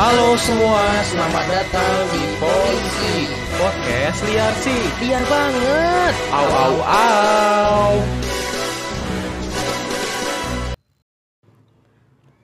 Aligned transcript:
Halo 0.00 0.32
semua, 0.40 0.80
selamat 1.04 1.44
datang 1.44 2.08
di 2.08 2.24
Polisi 2.40 3.28
Podcast 3.60 4.24
liar 4.24 4.48
sih 4.64 4.80
Liar 5.04 5.20
banget. 5.28 6.14
Au 6.32 6.46
au 6.48 6.74
au 6.80 7.88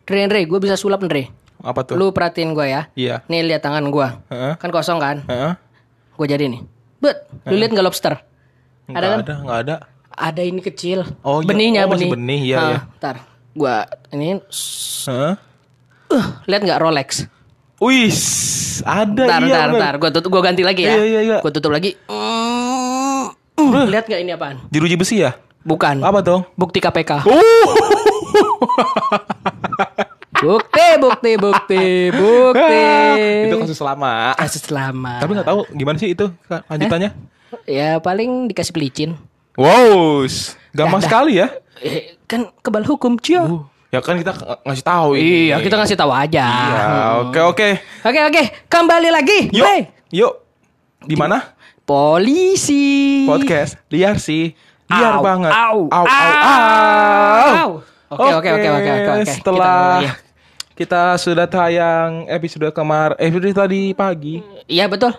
Dre, 0.05 0.29
Dre, 0.29 0.45
gue 0.45 0.59
bisa 0.61 0.77
sulap 0.77 1.01
Dre. 1.09 1.33
Apa 1.65 1.81
tuh? 1.81 1.97
Lu 1.97 2.13
perhatiin 2.13 2.53
gue 2.53 2.67
ya. 2.69 2.93
Iya 2.93 3.25
Nih 3.25 3.49
lihat 3.49 3.65
tangan 3.65 3.89
gue. 3.89 4.09
Heeh. 4.29 4.53
Kan 4.61 4.69
kosong 4.69 5.01
kan? 5.01 5.25
Heeh. 5.25 5.57
Gue 6.13 6.27
jadi 6.29 6.53
nih. 6.53 6.61
Bet, 7.01 7.25
lu 7.49 7.57
lihat 7.57 7.73
nggak 7.73 7.87
lobster? 7.89 8.21
Nggak 8.85 9.01
Ada 9.01 9.07
kan? 9.09 9.19
ada, 9.25 9.35
ada 9.49 9.77
Ada 10.13 10.43
ini 10.45 10.61
kecil. 10.61 11.09
Oh, 11.25 11.41
iya. 11.41 11.49
Benihnya 11.49 11.89
Oh, 11.89 11.97
benih. 11.97 12.13
benih, 12.13 12.41
iya, 12.53 12.57
Nah, 12.61 12.69
iya. 12.69 12.81
Ntar, 13.01 13.17
gue 13.57 13.77
ini. 14.13 14.45
Heeh. 15.09 15.35
Uh, 16.13 16.27
lihat 16.45 16.61
nggak 16.61 16.85
Rolex? 16.85 17.33
Wis, 17.77 18.21
ada 18.89 19.29
Ntar, 19.29 19.41
iya 19.45 19.53
ntar, 19.53 19.69
bener. 19.69 19.81
ntar. 19.85 19.95
Gue 20.01 20.11
tutup, 20.17 20.33
gue 20.33 20.43
ganti 20.49 20.65
lagi 20.65 20.89
ya. 20.89 20.97
Iya, 20.97 21.05
iya, 21.05 21.21
iya. 21.21 21.39
Gue 21.45 21.53
tutup 21.53 21.69
lagi. 21.69 21.93
Uh, 22.09 23.29
lihat 23.93 24.09
nggak 24.09 24.21
ini 24.25 24.33
apaan? 24.33 24.65
Jeruji 24.73 24.97
besi 24.97 25.21
ya? 25.21 25.37
Bukan. 25.61 26.01
Apa 26.01 26.25
tuh? 26.25 26.41
Bukti 26.57 26.81
KPK. 26.81 27.29
Uh. 27.29 27.69
Bukti, 30.37 30.87
bukti, 31.01 31.33
bukti, 31.37 31.85
bukti. 32.13 32.85
itu 33.49 33.57
kasus 33.61 33.81
lama. 33.81 34.37
kasus 34.37 34.65
lama. 34.73 35.21
Tapi 35.21 35.31
nggak 35.37 35.49
tahu 35.49 35.61
gimana 35.77 35.97
sih 36.01 36.13
itu 36.13 36.33
lanjutannya. 36.49 37.13
Ya 37.69 38.01
paling 38.01 38.49
dikasih 38.49 38.73
pelicin. 38.73 39.11
Wow, 39.57 40.25
gampang 40.77 41.01
sekali 41.01 41.41
ya. 41.41 41.49
Eh, 41.81 42.21
kan 42.29 42.53
kebal 42.61 42.85
hukum 42.85 43.17
cio. 43.21 43.45
Uh, 43.45 43.63
ya 43.89 43.99
kan 44.01 44.15
kita 44.17 44.33
ng- 44.33 44.63
ngasih 44.63 44.85
tahu 44.85 45.09
ini. 45.15 45.49
Iya, 45.49 45.57
kita 45.61 45.77
ngasih 45.77 45.97
tahu 45.97 46.11
aja. 46.11 46.47
Iya, 46.47 46.85
oke 47.23 47.41
oke. 47.47 47.69
Oke, 48.03 48.21
oke. 48.25 48.43
Kembali 48.67 49.09
lagi. 49.09 49.39
Yuk, 49.51 49.63
Bre. 49.63 49.79
yuk. 50.11 50.33
Di 51.03 51.15
mana? 51.15 51.55
Polisi. 51.87 53.23
Podcast 53.25 53.79
liar 53.89 54.19
sih. 54.19 54.51
Liar 54.87 55.19
Au, 55.19 55.23
banget. 55.23 55.53
Au. 55.53 55.79
au, 55.87 56.05
au. 56.05 56.27
Au. 57.47 57.71
Oke, 58.07 58.33
oke, 58.39 58.49
oke, 58.53 58.69
oke, 58.71 58.91
oke, 58.93 59.11
oke. 59.19 59.25
Setelah 59.27 59.75
Kita- 59.99 60.19
kita, 60.77 61.03
sudah 61.17 61.47
tayang 61.47 62.29
episode 62.29 62.71
kemarin, 62.71 63.17
episode 63.17 63.51
tadi 63.57 63.91
pagi, 63.93 64.39
Iya, 64.67 64.87
betul. 64.87 65.11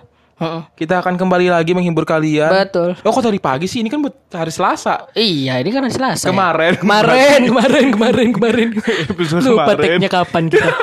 Kita 0.78 1.02
akan 1.02 1.18
kembali 1.18 1.50
lagi 1.50 1.74
menghibur 1.74 2.06
kalian. 2.06 2.54
Betul. 2.54 2.94
Oh, 3.02 3.10
kok 3.10 3.26
tadi 3.26 3.42
pagi 3.42 3.66
sih? 3.66 3.82
Ini 3.82 3.90
kan 3.90 4.06
buat 4.06 4.14
hari 4.30 4.54
Selasa. 4.54 5.10
Iya, 5.18 5.58
ini 5.58 5.74
kan 5.74 5.82
hari 5.82 5.96
Selasa. 5.98 6.26
ya? 6.26 6.30
Kemarin. 6.30 6.78
Kemarin, 6.78 7.40
kemarin, 7.50 7.86
kemarin, 7.90 8.28
kemarin. 8.38 8.68
Episode 9.10 9.42
Lupa 9.42 9.74
kemarin. 9.74 9.98
tag-nya 9.98 10.10
kapan 10.14 10.44
kita. 10.54 10.70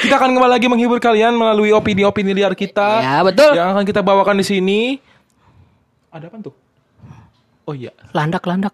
Kita 0.00 0.16
akan 0.16 0.32
kembali 0.32 0.52
lagi 0.56 0.64
menghibur 0.64 0.96
kalian 0.96 1.36
melalui 1.36 1.76
opini-opini 1.76 2.32
liar 2.32 2.56
kita. 2.56 3.04
Ya, 3.04 3.20
betul. 3.20 3.52
Yang 3.52 3.68
akan 3.68 3.84
kita 3.84 4.00
bawakan 4.00 4.40
di 4.40 4.46
sini. 4.48 4.80
Ada 6.08 6.32
apa 6.32 6.40
tuh? 6.40 6.54
Oh 7.68 7.76
iya. 7.76 7.92
Landak, 8.16 8.48
landak. 8.48 8.72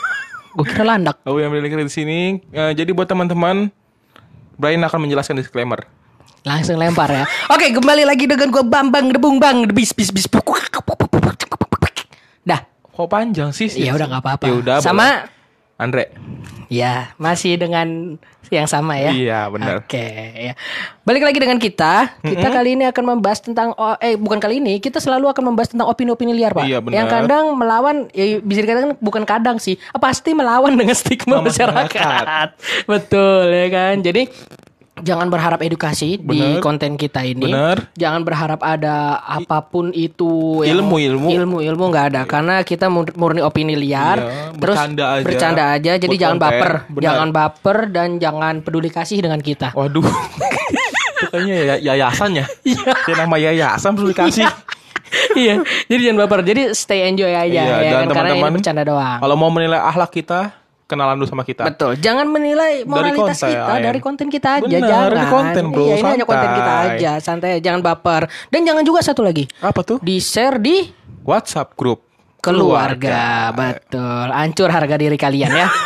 Gue 0.56 0.64
kira 0.64 0.88
landak. 0.88 1.20
Oh 1.28 1.36
yang 1.36 1.52
mendengar 1.52 1.76
di 1.84 1.92
sini. 1.92 2.40
Eh, 2.48 2.72
jadi 2.72 2.88
buat 2.96 3.04
teman-teman, 3.04 3.68
Brian 4.56 4.80
akan 4.80 5.04
menjelaskan 5.04 5.44
disclaimer. 5.44 5.84
Langsung 6.42 6.74
lempar 6.74 7.06
ya. 7.06 7.24
Oke, 7.54 7.70
kembali 7.70 8.02
lagi 8.02 8.26
dengan 8.26 8.50
gue 8.50 8.64
Bambang 8.66 9.14
Debung 9.14 9.38
Bang 9.38 9.62
bis 9.70 9.94
bis 9.94 10.10
bis. 10.10 10.26
Dah. 12.42 12.60
Kok 12.92 13.06
panjang 13.06 13.54
sih? 13.54 13.70
Ya 13.78 13.94
udah 13.94 14.10
nggak 14.10 14.22
apa-apa. 14.26 14.44
Ya 14.50 14.54
udah. 14.58 14.76
Sama 14.82 15.22
boleh. 15.26 15.40
Andre. 15.82 16.14
ya, 16.70 17.10
masih 17.18 17.58
dengan 17.58 18.14
yang 18.52 18.68
sama 18.70 19.00
ya. 19.00 19.10
Iya, 19.10 19.40
benar. 19.50 19.82
Oke, 19.82 20.06
ya. 20.36 20.54
Balik 21.02 21.24
lagi 21.24 21.38
dengan 21.42 21.58
kita. 21.58 22.20
Kita 22.22 22.48
kali 22.52 22.78
ini 22.78 22.84
akan 22.86 23.16
membahas 23.16 23.42
tentang 23.42 23.74
eh 23.98 24.14
bukan 24.14 24.38
kali 24.38 24.62
ini, 24.62 24.78
kita 24.78 25.02
selalu 25.02 25.32
akan 25.32 25.52
membahas 25.52 25.74
tentang 25.74 25.88
opini-opini 25.90 26.36
liar, 26.36 26.54
Pak. 26.54 26.64
Iya, 26.68 26.78
benar. 26.78 26.94
Yang 26.94 27.06
kadang 27.10 27.44
melawan 27.58 27.96
ya 28.14 28.38
bisa 28.44 28.62
dikatakan 28.62 28.94
bukan 29.02 29.24
kadang 29.26 29.56
sih, 29.58 29.74
pasti 29.98 30.36
melawan 30.36 30.76
dengan 30.76 30.94
stigma 30.94 31.42
Masyarakat. 31.42 31.90
masyarakat. 31.90 32.48
Betul 32.92 33.44
ya 33.50 33.66
kan. 33.72 33.94
Jadi 34.04 34.22
jangan 35.02 35.26
berharap 35.26 35.60
edukasi 35.60 36.14
di 36.14 36.24
Benar. 36.38 36.58
konten 36.58 36.94
kita 36.94 37.20
ini. 37.20 37.44
Benar. 37.44 37.90
Jangan 37.92 38.22
berharap 38.22 38.60
ada 38.60 38.96
apa 39.18 39.58
pun 39.60 39.90
itu 39.90 40.62
yang- 40.62 40.78
Ilmu, 40.78 40.96
ilmu. 40.96 41.28
ilmu 41.28 41.56
ilmu 41.60 41.84
nggak 41.88 42.06
ada 42.08 42.22
karena 42.22 42.62
kita 42.62 42.86
mur- 42.86 43.12
murni 43.12 43.38
opini 43.40 43.74
liar 43.74 44.18
Iya, 44.18 44.54
terus 44.54 44.76
bercanda 44.78 45.04
aja. 45.12 45.22
bercanda 45.22 45.62
aja 45.72 45.92
jadi 45.96 46.14
jangan 46.16 46.36
konten. 46.36 46.46
baper 46.48 46.72
Benar. 46.88 47.02
jangan 47.02 47.28
baper 47.30 47.78
dan 47.88 48.08
jangan 48.16 48.54
peduli 48.60 48.88
kasih 48.88 49.18
dengan 49.20 49.38
kita 49.38 49.74
Waduh. 49.74 50.06
Itu 51.12 51.26
kayaknya 51.28 51.56
ya- 51.76 51.80
yayasan 51.84 52.30
ya. 52.34 52.46
Iya. 52.62 52.92
Nama 53.16 53.36
yayasan 53.42 53.92
perlu 53.92 54.10
dikasih. 54.10 54.46
iya 55.34 55.60
jadi 55.86 56.08
jangan 56.08 56.18
baper 56.22 56.40
jadi 56.42 56.62
stay 56.72 57.04
enjoy 57.04 57.28
aja 57.28 57.44
Iya, 57.44 57.76
ya 57.76 57.90
dan 57.92 58.08
kan 58.08 58.16
karena 58.16 58.30
ini 58.30 58.40
teman-teman, 58.40 58.52
bercanda 58.56 58.82
doang 58.82 59.18
Kalau 59.20 59.36
mau 59.36 59.50
menilai 59.50 59.76
akhlak 59.78 60.08
kita, 60.10 60.40
kenalan 60.92 61.16
dulu 61.16 61.24
sama 61.24 61.48
kita. 61.48 61.64
betul. 61.64 61.96
Jangan 61.96 62.28
menilai 62.28 62.84
moralitas 62.84 63.40
konten, 63.40 63.48
kita 63.48 63.72
ya. 63.72 63.80
dari 63.80 64.00
konten 64.04 64.26
kita 64.28 64.48
aja 64.60 64.68
Benar, 64.68 64.84
jangan. 64.92 65.08
dari 65.08 65.26
konten, 65.32 65.62
bro. 65.72 65.84
iya, 65.88 65.94
ini 65.96 66.08
hanya 66.12 66.26
konten 66.28 66.48
kita 66.52 66.72
aja. 66.84 67.10
Santai 67.24 67.64
jangan 67.64 67.80
baper. 67.80 68.28
Dan 68.52 68.68
jangan 68.68 68.84
juga 68.84 69.00
satu 69.00 69.24
lagi. 69.24 69.48
Apa 69.64 69.80
tuh? 69.80 69.96
di 70.04 70.20
share 70.20 70.60
di 70.60 70.84
WhatsApp 71.24 71.72
grup 71.72 72.04
keluarga. 72.44 73.48
betul. 73.56 74.28
Hancur 74.28 74.68
harga 74.68 75.00
diri 75.00 75.16
kalian 75.16 75.48
ya. 75.48 75.68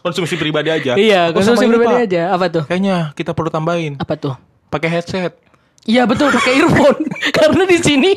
Konsumsi 0.00 0.40
pribadi 0.40 0.72
aja. 0.72 0.96
iya 0.96 1.28
Oh, 1.28 1.36
konsumsi 1.36 1.68
pribadi 1.68 2.08
aja. 2.08 2.32
Apa 2.32 2.48
tuh? 2.48 2.64
Kayaknya 2.64 3.12
kita 3.12 3.36
perlu 3.36 3.52
tambahin. 3.52 4.00
Apa 4.00 4.16
tuh? 4.16 4.32
Pakai 4.72 4.88
headset. 4.88 5.36
Iya 5.88 6.04
betul 6.04 6.28
pakai 6.28 6.60
earphone 6.60 7.08
karena 7.40 7.64
di 7.64 7.80
sini 7.80 8.12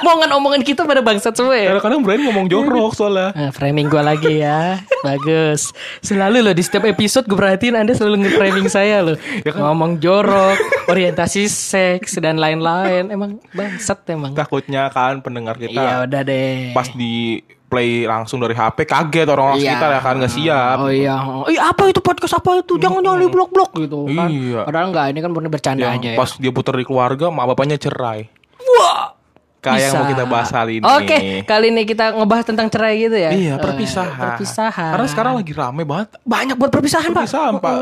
omongan-omongan 0.00 0.62
kita 0.62 0.86
pada 0.86 1.02
bangsat 1.02 1.34
semua 1.34 1.58
ya. 1.58 1.74
Kadang-kadang 1.74 2.00
Brian 2.06 2.22
ngomong 2.22 2.46
jorok 2.46 2.94
soalnya. 2.94 3.34
Nah, 3.34 3.50
framing 3.50 3.90
gue 3.90 3.98
lagi 3.98 4.38
ya, 4.38 4.78
bagus. 5.02 5.74
Selalu 6.06 6.38
loh 6.46 6.54
di 6.54 6.62
setiap 6.62 6.86
episode 6.86 7.26
gue 7.26 7.34
perhatiin 7.34 7.74
anda 7.74 7.98
selalu 7.98 8.24
nge-framing 8.24 8.70
saya 8.70 9.02
loh. 9.02 9.18
Ya 9.42 9.50
kan? 9.50 9.58
Ngomong 9.58 9.98
jorok, 9.98 10.54
orientasi 10.86 11.50
seks 11.50 12.14
dan 12.22 12.38
lain-lain. 12.38 13.10
Emang 13.10 13.42
bangsat 13.52 14.06
emang. 14.06 14.38
Takutnya 14.38 14.86
kan 14.94 15.18
pendengar 15.18 15.58
Iya 15.58 15.66
kita 15.66 15.82
udah 16.06 16.20
deh. 16.22 16.70
pas 16.70 16.88
di 16.94 17.42
play 17.70 18.02
langsung 18.02 18.36
dari 18.36 18.52
HP 18.52 18.82
kaget 18.82 19.24
orang-orang 19.24 19.56
Iya. 19.56 19.70
sekitar 19.70 19.88
ya 19.88 20.00
kan 20.00 20.14
nggak 20.18 20.32
siap. 20.32 20.76
Oh 20.76 20.90
iya. 20.90 21.14
Ih 21.46 21.56
apa 21.56 21.82
itu 21.86 22.00
podcast 22.00 22.34
apa 22.34 22.58
itu? 22.58 22.74
Jangan 22.76 22.98
jangan 22.98 23.16
di 23.16 23.28
blok-blok 23.28 23.70
gitu 23.78 24.10
kan. 24.10 24.26
Iya. 24.26 24.60
Padahal 24.66 24.86
enggak, 24.90 25.06
ini 25.08 25.18
kan 25.20 25.30
murni 25.30 25.48
bercanda 25.48 25.86
Yang 25.86 25.94
aja 25.96 26.08
ya. 26.10 26.18
pas 26.18 26.30
dia 26.34 26.50
putar 26.50 26.74
di 26.74 26.82
keluarga, 26.82 27.26
mak 27.28 27.46
bapaknya 27.48 27.78
cerai. 27.78 28.26
Wah. 28.58 29.14
Kayak 29.60 29.78
yang 29.78 29.92
mau 29.94 30.06
kita 30.08 30.24
bahas 30.24 30.48
kali 30.48 30.72
ini. 30.74 30.84
Oke, 30.86 31.16
kali 31.44 31.66
ini 31.68 31.82
kita 31.84 32.16
ngebahas 32.16 32.44
tentang 32.44 32.66
cerai 32.66 32.96
gitu 32.98 33.12
ya. 33.12 33.28
Iya, 33.30 33.54
Eh, 33.54 33.60
perpisahan. 33.60 34.16
perpisahan. 34.32 34.90
Karena 34.90 35.06
sekarang 35.06 35.32
lagi 35.36 35.52
rame 35.52 35.84
banget 35.84 36.16
banyak 36.22 36.56
buat 36.56 36.68
perpisahan, 36.68 37.12
Pak. 37.12 37.28
perpisahan, 37.28 37.54
Pak. 37.56 37.76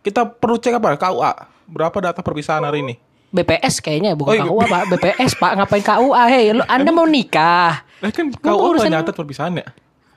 Kita 0.00 0.22
perlu 0.24 0.56
cek 0.56 0.78
apa? 0.78 0.94
KUA. 0.94 1.32
Berapa 1.66 1.96
data 2.00 2.20
perpisahan 2.20 2.62
hari 2.62 2.80
ini? 2.80 2.94
BPS 3.28 3.82
kayaknya 3.82 4.14
bukan 4.14 4.30
Oh, 4.30 4.38
iya. 4.38 4.46
KUA, 4.46 4.64
Pak. 4.70 4.82
BPS, 4.94 5.32
Pak. 5.34 5.52
Ngapain 5.58 5.82
KUA? 5.82 6.22
Hei, 6.24 6.44
lu 6.54 6.62
Anda 6.64 6.90
mau 6.90 7.02
nikah? 7.02 7.82
Lah 8.04 8.12
kan 8.12 8.26
KUA 8.30 8.52
urusan- 8.68 8.92
nyatet 8.92 9.14
perpisahan 9.14 9.52
ya? 9.54 9.66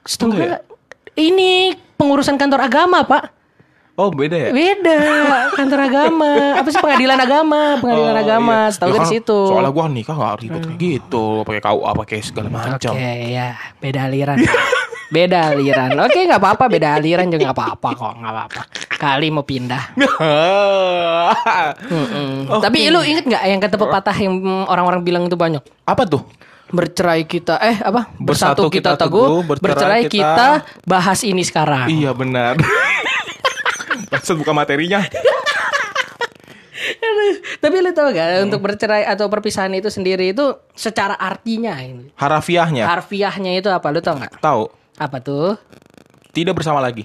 Setengah. 0.03 0.35
Enggak 0.37 0.61
Ini 1.15 1.51
pengurusan 1.95 2.35
kantor 2.35 2.61
agama, 2.61 3.01
Pak. 3.01 3.23
Oh, 3.95 4.13
beda 4.13 4.37
ya? 4.37 4.49
Beda, 4.51 4.99
kantor 5.57 5.79
agama. 5.83 6.29
Apa 6.53 6.69
sih 6.69 6.77
pengadilan 6.77 7.17
agama? 7.17 7.81
Pengadilan 7.81 8.13
Oh, 8.13 8.21
agama. 8.21 8.57
iya. 8.61 8.69
Setahu 8.69 8.87
Ya 8.87 8.93
dari 8.93 9.07
situ. 9.09 9.33
Hmm. 9.33 9.49
Soalnya 9.49 9.71
gua 9.71 9.85
nikah 9.87 10.13
gak 10.13 10.35
ribet 10.37 10.61
kayak 10.61 10.77
gitu, 10.77 11.25
pakai 11.41 11.61
KUA, 11.63 11.91
pakai 11.97 12.17
segala 12.21 12.47
macam. 12.51 12.93
Oke, 12.93 13.13
ya. 13.31 13.57
Beda 13.79 14.05
aliran. 14.05 14.37
beda 15.07 15.39
aliran. 15.49 15.89
Oke, 16.03 16.19
nggak 16.21 16.37
apa-apa. 16.37 16.67
Beda 16.67 16.93
aliran 16.93 17.25
juga 17.25 17.49
nggak 17.49 17.57
apa-apa 17.57 17.89
kok. 17.95 18.13
Nggak 18.13 18.33
apa-apa. 18.35 18.61
Kali 18.93 19.27
mau 19.31 19.41
pindah. 19.41 19.83
Mm-mm. 21.87 22.29
Oke. 22.49 22.63
Tapi 22.63 22.79
lu 22.87 23.01
inget 23.01 23.25
nggak 23.25 23.43
yang 23.43 23.57
kata 23.57 23.75
pepatah 23.75 24.15
yang 24.15 24.33
mm, 24.35 24.65
orang-orang 24.67 25.01
bilang 25.01 25.23
itu 25.25 25.33
banyak? 25.33 25.63
Apa 25.83 26.03
tuh? 26.03 26.21
Bercerai 26.67 27.23
kita 27.23 27.55
eh 27.57 27.79
apa? 27.79 28.11
Bersatu 28.15 28.67
Bersatu 28.67 28.69
kita 28.69 28.91
kita 28.93 29.01
teguh, 29.01 29.23
teguh, 29.23 29.41
bercerai 29.45 29.67
bercerai 29.67 30.01
kita- 30.05 30.35
kita 30.35 30.49
bahas 30.83 31.19
ini 31.23 31.43
sekarang. 31.43 31.87
Iya 31.87 32.11
benar. 32.11 32.59
Maksud 34.11 34.39
buka 34.39 34.51
materinya. 34.51 35.03
Tapi 37.57 37.75
lu 37.81 37.91
tau 37.91 38.13
gak 38.13 38.47
untuk 38.47 38.61
bercerai 38.61 39.03
atau 39.03 39.27
perpisahan 39.27 39.73
itu 39.73 39.89
sendiri 39.89 40.31
itu 40.31 40.45
secara 40.71 41.17
artinya 41.17 41.75
ini. 41.77 42.13
Harafiahnya. 42.15 42.85
Harfiahnya 42.85 43.51
itu 43.55 43.67
apa 43.67 43.87
lu 43.89 43.99
tau 43.99 44.15
nggak? 44.15 44.39
Tahu. 44.39 44.63
Apa 44.95 45.17
tuh? 45.19 45.57
Tidak 46.31 46.53
bersama 46.53 46.79
lagi. 46.79 47.03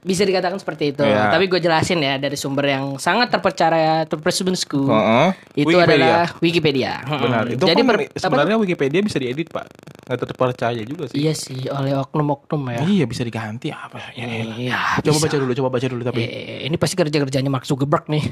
Bisa 0.00 0.24
dikatakan 0.24 0.56
seperti 0.56 0.96
itu. 0.96 1.04
Iya. 1.04 1.28
Tapi 1.28 1.44
gue 1.44 1.60
jelasin 1.60 2.00
ya 2.00 2.16
dari 2.16 2.32
sumber 2.34 2.72
yang 2.72 2.96
sangat 2.96 3.28
terpercaya, 3.28 4.08
terpercayasku. 4.08 4.88
Heeh. 4.88 5.28
Itu 5.60 5.76
Wikipedia. 5.76 5.84
adalah 5.84 6.26
Wikipedia. 6.40 6.92
Benar. 7.04 7.44
Itu 7.52 7.64
Jadi 7.68 7.80
kan 7.80 7.86
per- 7.86 7.98
apa- 8.08 8.16
sebenarnya 8.16 8.56
Wikipedia 8.56 9.00
bisa 9.04 9.18
diedit, 9.20 9.52
Pak. 9.52 9.66
Nggak 10.10 10.18
terpercaya 10.26 10.82
juga 10.82 11.04
sih. 11.06 11.22
Iya 11.22 11.32
sih 11.36 11.70
oleh 11.70 11.94
oknum-oknum 11.94 12.62
ya. 12.74 12.80
Iya, 12.82 13.04
bisa 13.06 13.22
diganti 13.22 13.70
apa 13.70 14.10
ya. 14.16 14.26
Iya. 14.26 14.78
Coba 15.04 15.16
bisa. 15.16 15.24
baca 15.28 15.36
dulu, 15.38 15.52
coba 15.54 15.68
baca 15.70 15.86
dulu 15.86 16.02
tapi. 16.02 16.20
Eh, 16.24 16.66
ini 16.66 16.76
pasti 16.80 16.98
kerja-kerjanya 16.98 17.46
Mark 17.52 17.68
Zuckerberg 17.68 18.10
nih. 18.10 18.24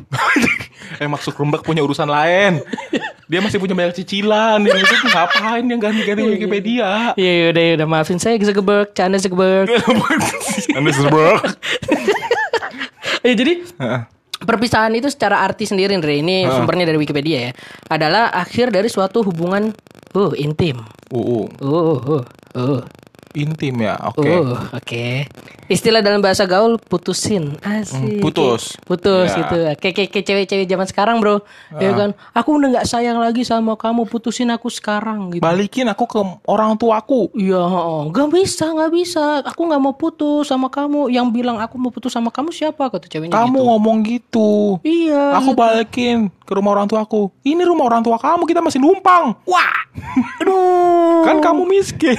eh 1.02 1.06
maksud 1.06 1.36
Rumbak 1.38 1.62
punya 1.62 1.84
urusan 1.84 2.08
lain. 2.08 2.58
Dia 3.28 3.44
masih 3.44 3.60
punya 3.60 3.76
banyak 3.76 3.92
cicilan. 4.00 4.64
Yang 4.64 4.88
itu 4.88 5.06
ngapain 5.12 5.64
yang 5.68 5.80
ganti-ganti 5.80 6.22
Wikipedia? 6.24 7.12
Iya 7.12 7.52
udah 7.52 7.64
udah 7.76 7.86
maafin 7.86 8.16
saya 8.16 8.40
Zuckerberg, 8.40 8.96
canda 8.96 9.20
Zuckerberg. 9.20 9.68
Anda 10.76 10.90
Zuckerberg. 10.96 11.44
ya 13.28 13.32
jadi 13.36 13.52
Heeh. 13.68 14.00
perpisahan 14.48 14.96
itu 14.96 15.12
secara 15.12 15.44
arti 15.44 15.68
sendiri 15.68 15.92
Andre 15.92 16.24
ini 16.24 16.48
sumbernya 16.48 16.88
dari 16.88 16.96
Wikipedia 16.96 17.50
ya 17.50 17.52
adalah 17.92 18.32
akhir 18.32 18.72
dari 18.72 18.88
suatu 18.88 19.20
hubungan 19.20 19.76
uh 20.16 20.32
intim. 20.32 20.80
Uh, 21.12 21.44
uh. 21.44 21.46
Uh 21.60 21.98
uh 22.00 22.22
uh. 22.56 22.80
Intim 23.34 23.74
ya. 23.78 23.98
Oke. 24.08 24.28
Uh, 24.28 24.56
oke. 24.72 25.04
Istilah 25.68 26.00
dalam 26.00 26.24
bahasa 26.24 26.48
gaul 26.48 26.80
putusin. 26.80 27.60
Asik. 27.60 28.00
Hmm, 28.00 28.24
putus. 28.24 28.72
Putus 28.80 29.28
Ya. 29.28 29.38
gitu. 29.44 29.56
Kayak 29.76 29.94
kayak 29.94 30.10
kayak 30.10 30.24
cewek-cewek 30.24 30.66
zaman 30.66 30.86
sekarang, 30.88 31.16
Bro. 31.20 31.44
Ya 31.76 31.92
kan? 31.92 32.10
Aku 32.32 32.56
udah 32.56 32.68
nggak 32.72 32.88
sayang 32.88 33.20
lagi 33.20 33.44
sama 33.44 33.76
kamu, 33.76 34.08
putusin 34.08 34.48
aku 34.48 34.72
sekarang 34.72 35.36
gitu. 35.36 35.44
Balikin 35.44 35.84
aku 35.86 36.08
ke 36.08 36.20
orang 36.48 36.74
tuaku. 36.74 37.28
Iya, 37.36 37.60
oh, 37.60 38.08
nggak 38.08 38.28
bisa, 38.32 38.72
nggak 38.72 38.90
bisa. 38.90 39.44
Aku 39.44 39.68
nggak 39.68 39.82
mau 39.82 39.92
putus 39.92 40.48
sama 40.48 40.72
kamu. 40.72 41.12
Yang 41.12 41.26
bilang 41.30 41.60
aku 41.60 41.76
mau 41.76 41.92
putus 41.92 42.16
sama 42.16 42.32
kamu 42.32 42.48
siapa? 42.48 42.88
Kata 42.88 43.04
ceweknya 43.04 43.36
Kamu 43.36 43.60
gitu. 43.60 43.68
ngomong 43.68 43.96
gitu. 44.02 44.50
Iya. 44.80 45.36
Aku 45.36 45.52
balikin 45.52 46.32
ke 46.42 46.52
rumah 46.56 46.72
orang 46.72 46.88
tuaku. 46.88 47.28
Ini 47.44 47.60
rumah 47.60 47.84
orang 47.84 48.00
tua 48.00 48.16
kamu, 48.16 48.48
kita 48.48 48.64
masih 48.64 48.80
numpang. 48.80 49.36
Wah, 49.44 49.76
aduh. 50.40 51.28
Kan 51.28 51.44
kamu 51.44 51.68
miskin. 51.68 52.16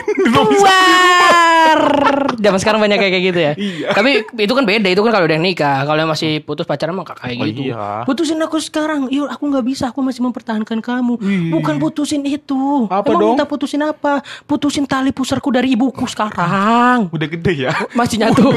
Keluar. 1.00 2.36
Zaman 2.40 2.60
sekarang 2.60 2.80
banyak 2.82 2.98
kayak 2.98 3.24
gitu 3.24 3.40
ya. 3.40 3.54
Iya. 3.56 3.88
Tapi 3.94 4.10
itu 4.40 4.54
kan 4.54 4.64
beda. 4.66 4.88
Itu 4.90 5.02
kan 5.06 5.12
kalau 5.14 5.26
udah 5.28 5.40
nikah. 5.40 5.86
Kalau 5.86 6.02
masih 6.08 6.32
putus 6.44 6.66
pacaran 6.66 6.96
mah 6.96 7.06
kayak 7.06 7.38
Oh, 7.40 7.46
gitu. 7.46 7.62
iya. 7.72 8.04
Putusin 8.04 8.40
aku 8.42 8.58
sekarang. 8.60 9.08
Yuk, 9.12 9.28
aku 9.30 9.44
nggak 9.50 9.66
bisa. 9.66 9.84
Aku 9.92 10.00
masih 10.02 10.22
mempertahankan 10.24 10.80
kamu. 10.80 11.14
Bukan 11.54 11.76
putusin 11.78 12.24
itu. 12.26 12.88
Apa 12.90 13.12
Emang 13.12 13.22
dong? 13.22 13.30
minta 13.36 13.46
putusin 13.46 13.82
apa? 13.84 14.24
Putusin 14.46 14.86
tali 14.90 15.12
pusarku 15.14 15.50
dari 15.54 15.74
ibuku 15.74 16.06
sekarang. 16.08 17.12
Udah 17.14 17.28
gede 17.28 17.70
ya. 17.70 17.72
Masih 17.94 18.22
nyatu. 18.22 18.50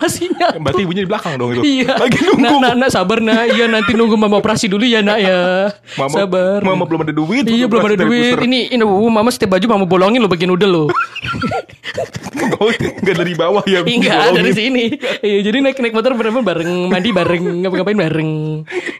masih 0.00 0.30
nyatu. 0.34 0.58
Berarti 0.60 0.80
ibunya 0.84 1.02
di 1.04 1.10
belakang 1.10 1.34
dong 1.36 1.58
itu. 1.58 1.62
Iya. 1.64 1.92
Lagi 1.98 2.18
nunggu. 2.22 2.40
Nak, 2.40 2.52
nak, 2.60 2.74
nak, 2.76 2.90
sabar 2.90 3.18
nak. 3.20 3.44
Iya 3.50 3.64
nanti 3.70 3.92
nunggu 3.94 4.16
mama 4.16 4.38
operasi 4.38 4.66
dulu 4.70 4.84
ya 4.84 5.00
nak 5.00 5.18
ya. 5.20 5.70
Mama, 5.98 6.14
sabar. 6.14 6.58
Mama 6.62 6.82
belum 6.86 7.00
ada 7.06 7.12
duit. 7.14 7.44
Iya 7.46 7.66
belum 7.66 7.82
ada 7.82 7.96
duit. 7.98 8.34
Ini 8.40 8.74
ini 8.74 8.82
uh, 8.84 9.10
mama 9.10 9.30
setiap 9.30 9.56
baju 9.56 9.66
mama 9.68 9.84
bolongin 9.86 10.20
lo 10.20 10.28
bagian 10.28 10.50
udah 10.50 10.68
lo. 10.68 10.84
Oh, 12.54 12.68
Nggak 12.70 13.16
dari 13.16 13.34
bawah 13.34 13.62
ya. 13.64 13.80
Enggak 13.80 14.34
dari 14.34 14.50
dibolongin. 14.50 14.54
sini. 14.54 14.84
Iya 15.22 15.38
jadi 15.42 15.56
naik 15.60 15.78
naik 15.78 15.94
motor 15.94 16.12
bener 16.12 16.34
bareng 16.36 16.70
mandi 16.88 17.10
bareng 17.10 17.42
ngapa-ngapain 17.62 17.98
bareng. 17.98 18.30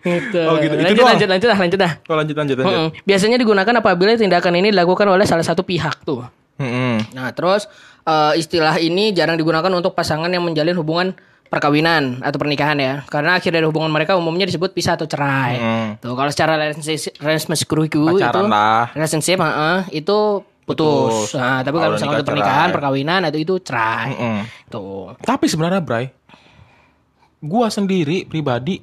Gitu. 0.01 0.41
Oh, 0.41 0.57
gitu. 0.57 0.75
Itu 0.75 0.81
Lanjut 0.81 0.97
doang? 0.97 1.09
lanjut 1.13 1.29
lanjut 1.29 1.49
lanjut 1.51 1.81
ah. 1.81 1.93
Oh, 2.07 2.17
lanjut 2.17 2.37
lanjut 2.37 2.57
lanjut. 2.57 2.71
Mm-mm. 2.71 2.89
Biasanya 3.03 3.37
digunakan 3.37 3.75
apabila 3.75 4.15
tindakan 4.15 4.55
ini 4.57 4.69
dilakukan 4.71 5.07
oleh 5.07 5.25
salah 5.25 5.43
satu 5.43 5.63
pihak 5.63 6.03
tuh. 6.03 6.23
Mm-mm. 6.57 7.03
Nah 7.13 7.31
terus 7.31 7.67
eh, 8.03 8.33
istilah 8.37 8.79
ini 8.79 9.11
jarang 9.11 9.35
digunakan 9.35 9.71
untuk 9.71 9.93
pasangan 9.93 10.29
yang 10.29 10.43
menjalin 10.43 10.75
hubungan 10.75 11.09
perkawinan 11.45 12.19
atau 12.19 12.35
pernikahan 12.35 12.75
ya 12.75 12.95
karena 13.07 13.39
akhir 13.39 13.53
dari 13.53 13.63
hubungan 13.63 13.87
mereka 13.87 14.15
umumnya 14.15 14.43
disebut 14.43 14.71
pisah 14.71 14.99
atau 14.99 15.07
cerai 15.07 15.55
Hmm. 15.55 15.89
tuh 16.03 16.11
kalau 16.13 16.27
secara 16.27 16.59
relationship 16.59 17.15
relationship 17.15 17.69
itu 17.87 18.01
lah. 18.43 18.91
relationship 18.91 19.39
heeh, 19.39 19.79
itu 19.95 20.19
putus, 20.65 21.31
Putus. 21.31 21.37
Nah, 21.37 21.61
tapi 21.61 21.77
Kalau 21.77 21.93
misalnya 21.93 22.05
nikah 22.07 22.19
untuk 22.19 22.29
pernikahan 22.31 22.61
cerai. 22.63 22.75
perkawinan 22.75 23.21
itu 23.27 23.39
itu 23.39 23.55
cerai 23.61 24.09
Mm-mm. 24.11 24.39
tuh 24.67 25.13
Tapi 25.21 25.45
sebenarnya 25.45 25.81
Bray, 25.81 26.07
gua 27.39 27.69
sendiri 27.69 28.25
pribadi 28.25 28.81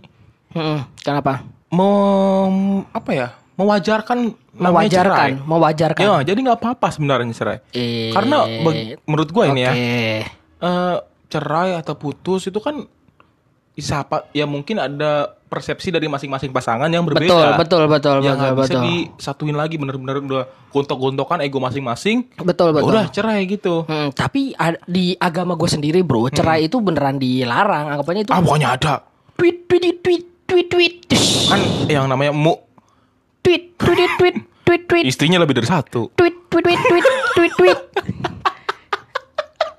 Heeh, 0.51 0.80
kenapa 1.00 1.42
mem 1.69 2.56
apa 2.88 3.12
ya 3.12 3.28
mewajarkan 3.54 4.18
mewajarkan 4.51 5.30
cerai. 5.31 5.31
mewajarkan 5.42 6.01
Ya, 6.01 6.16
jadi 6.24 6.39
nggak 6.42 6.60
apa-apa 6.60 6.88
sebenarnya 6.89 7.31
cerai. 7.31 7.57
Eh, 7.72 8.12
Karena 8.12 8.44
bag- 8.60 9.00
menurut 9.04 9.30
gua 9.30 9.48
ini 9.48 9.62
ya, 9.62 9.72
oke. 9.72 9.88
eh, 10.60 10.98
cerai 11.28 11.74
atau 11.74 11.95
putus 11.95 12.44
itu 12.44 12.57
kan 12.57 12.83
siapa 13.73 14.27
ya 14.31 14.44
mungkin 14.44 14.77
ada 14.77 15.31
persepsi 15.47 15.91
dari 15.91 16.07
masing-masing 16.07 16.51
pasangan 16.51 16.88
yang 16.88 17.03
berbeda. 17.03 17.27
betul 17.27 17.47
betul 17.57 17.83
betul 17.88 18.15
Ya 18.21 18.31
betul 18.31 18.38
nggak 18.38 18.53
bisa 18.53 18.63
betul 18.63 18.81
disatuin 18.85 19.56
lagi 19.56 19.75
bener-bener 19.75 20.15
udah 20.21 20.44
gontok-gontokan 20.69 21.44
ego 21.44 21.59
masing-masing. 21.59 22.23
betul 22.39 22.71
Ya 22.71 22.73
betul 22.73 22.88
Udah 22.88 23.06
cerai 23.09 23.44
gitu. 23.45 23.83
Hmm, 23.83 24.12
tapi 24.12 24.56
di 24.85 25.15
agama 25.18 25.56
gue 25.56 25.68
sendiri 25.68 26.00
bro, 26.01 26.27
cerai 26.27 26.68
itu 26.68 26.79
beneran 26.79 27.19
dilarang. 27.19 27.95
Anggapannya 27.95 28.23
itu 28.23 28.31
Ah 28.31 28.39
bukannya 28.39 28.69
ada. 28.69 28.94
tweet 29.35 29.68
tweet 29.68 30.00
tweet 30.00 30.23
tweet 30.45 30.68
tweet 30.69 30.94
Kan 31.47 31.59
yang 31.88 32.07
namanya 32.07 32.31
mu 32.31 32.56
tweet 33.41 33.75
tweet 33.75 34.12
tweet 34.15 34.35
tweet 34.63 34.83
tweet 34.88 35.03
istrinya 35.03 35.41
lebih 35.41 35.57
dari 35.57 35.68
satu. 35.68 36.12
tweet 36.15 36.47
tweet 36.47 36.63
tweet 36.63 36.79
tweet 36.79 37.06
tweet 37.35 37.53
tweet. 37.57 37.79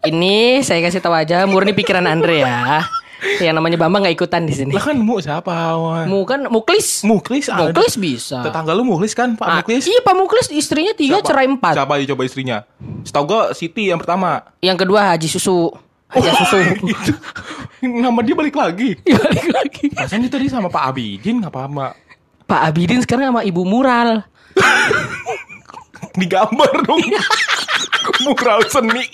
Ini 0.02 0.60
saya 0.60 0.82
kasih 0.82 0.98
tahu 0.98 1.14
aja, 1.14 1.46
murni 1.46 1.70
pikiran 1.72 2.04
Andre 2.04 2.42
ya. 2.42 2.82
Yang 3.22 3.54
namanya 3.54 3.78
Bambang 3.78 4.02
nggak 4.02 4.16
ikutan 4.16 4.42
di 4.42 4.50
sini. 4.50 4.74
Lah 4.74 4.82
kan 4.82 4.98
mu 4.98 5.18
siapa? 5.18 5.54
Wan? 5.72 6.10
Mu 6.10 6.26
kan 6.26 6.50
Muklis. 6.50 7.06
Muklis 7.06 7.46
ada. 7.46 7.70
Muklis 7.70 7.94
bisa. 7.94 8.42
Tetangga 8.42 8.74
lu 8.74 8.82
Muklis 8.82 9.14
kan 9.14 9.38
Pak 9.38 9.46
Ah, 9.46 9.56
Muklis? 9.62 9.86
Iya 9.86 10.02
Pak 10.02 10.14
Muklis 10.14 10.50
istrinya 10.50 10.90
tiga 10.90 11.22
Siapa? 11.22 11.28
cerai 11.30 11.46
empat. 11.46 11.74
Siapa 11.78 11.92
aja 11.94 12.06
coba 12.10 12.22
istrinya? 12.26 12.58
Setahu 13.02 13.24
gua 13.24 13.42
Siti 13.54 13.88
yang 13.88 14.02
pertama. 14.02 14.42
Yang 14.58 14.82
kedua 14.82 15.14
Haji 15.14 15.28
Susu. 15.30 15.70
Haji 16.10 16.28
Susu. 16.34 16.58
Itu 16.90 17.12
nama 17.86 18.18
dia 18.20 18.34
balik 18.34 18.58
lagi. 18.58 18.98
Iya, 19.06 19.18
balik 19.18 19.48
lagi. 19.48 19.84
Rasanya 19.94 20.26
tadi 20.26 20.50
sama 20.50 20.66
Pak 20.66 20.82
Abidin 20.90 21.38
nggak 21.38 21.52
apa-apa. 21.54 21.94
Pak 22.42 22.60
Abidin 22.68 23.00
sekarang 23.00 23.30
sama 23.30 23.46
Ibu 23.46 23.62
Mural. 23.62 24.26
Digambar 26.18 26.74
dong. 26.84 27.00
Mural 28.20 28.60
seni. 28.66 29.06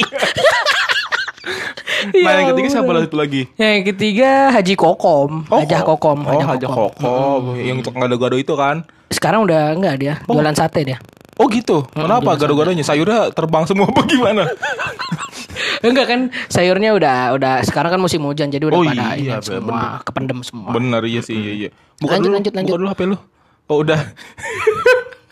Nah 2.14 2.32
yang 2.34 2.48
ketiga 2.52 2.68
siapa 2.70 2.90
lagi 2.90 3.08
lagi? 3.10 3.42
Yang 3.54 3.82
ketiga 3.88 4.30
Haji 4.50 4.74
Kokom, 4.74 5.30
Hajah 5.46 5.80
Kok- 5.80 5.98
Kokom, 5.98 6.18
Oh, 6.24 6.40
Hajah 6.40 6.68
Kokom. 6.68 7.42
Yang 7.56 7.78
tukang 7.82 8.00
gado-gado 8.00 8.36
itu 8.36 8.52
kan. 8.52 8.84
Sekarang 9.08 9.42
udah 9.42 9.72
enggak 9.72 9.94
dia, 9.96 10.14
jualan 10.24 10.52
sate 10.52 10.84
dia. 10.84 10.98
Oh 11.34 11.46
gitu. 11.46 11.86
Kenapa 11.88 12.34
gado-gadonya? 12.34 12.82
Sayurnya 12.82 13.30
terbang 13.30 13.62
semua 13.62 13.86
apa 13.86 14.02
gimana? 14.04 14.44
Enggak 15.78 16.06
kan, 16.06 16.20
sayurnya 16.48 16.90
udah 16.92 17.16
udah 17.32 17.54
sekarang 17.62 17.90
kan 17.90 18.00
musim 18.00 18.18
hujan 18.20 18.46
jadi 18.48 18.66
udah 18.66 18.74
Oh, 18.74 18.82
pada 18.82 19.14
iya, 19.14 19.38
semua 19.38 19.62
bener. 19.62 20.02
kependem 20.02 20.38
semua. 20.42 20.70
Bener 20.70 21.02
iya 21.04 21.20
sih, 21.20 21.34
iya 21.34 21.52
iya. 21.56 21.70
Buka 21.96 22.14
Lanjut, 22.14 22.24
dulu, 22.24 22.34
lanjut, 22.36 22.52
lanjut. 22.52 22.68
buka 22.68 22.78
dulu 22.78 22.88
HP 22.88 23.00
lu. 23.06 23.16
Oh, 23.66 23.78
udah. 23.80 24.00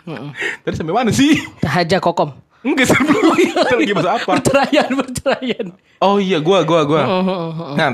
Tadi 0.63 0.75
sampai 0.75 0.95
mana 0.95 1.11
sih? 1.11 1.35
Hajah 1.61 1.99
Kokom. 1.99 2.31
Enggak 2.67 2.91
sebelum. 2.91 3.31
Kita 3.33 3.63
lagi 3.71 3.93
bahas 3.95 4.11
apa? 4.17 4.31
Perceraian, 4.35 4.89
perceraian. 4.91 5.67
Oh 5.99 6.19
iya, 6.19 6.39
gua 6.39 6.61
gua 6.63 6.83
gua. 6.83 7.03
Mm-hmm. 7.07 7.73
Nah, 7.75 7.89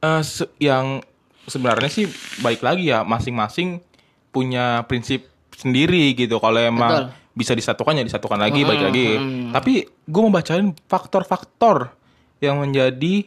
eh, 0.00 0.22
se- 0.22 0.50
yang 0.58 0.98
sebenarnya 1.44 1.86
sih 1.86 2.10
baik 2.38 2.60
lagi 2.60 2.90
ya 2.90 3.02
masing-masing 3.02 3.78
punya 4.28 4.82
prinsip 4.82 5.30
sendiri 5.54 6.10
gitu. 6.12 6.36
Kalau 6.36 6.58
emang 6.58 6.90
Betul. 6.90 7.06
bisa 7.32 7.52
disatukan 7.54 7.94
ya 7.94 8.02
disatukan 8.02 8.36
lagi, 8.36 8.66
baik 8.66 8.82
lagi. 8.82 9.06
Tapi 9.48 9.72
gua 10.04 10.20
mau 10.26 10.34
bacain 10.34 10.74
faktor-faktor 10.84 11.94
yang 12.38 12.58
menjadi 12.58 13.22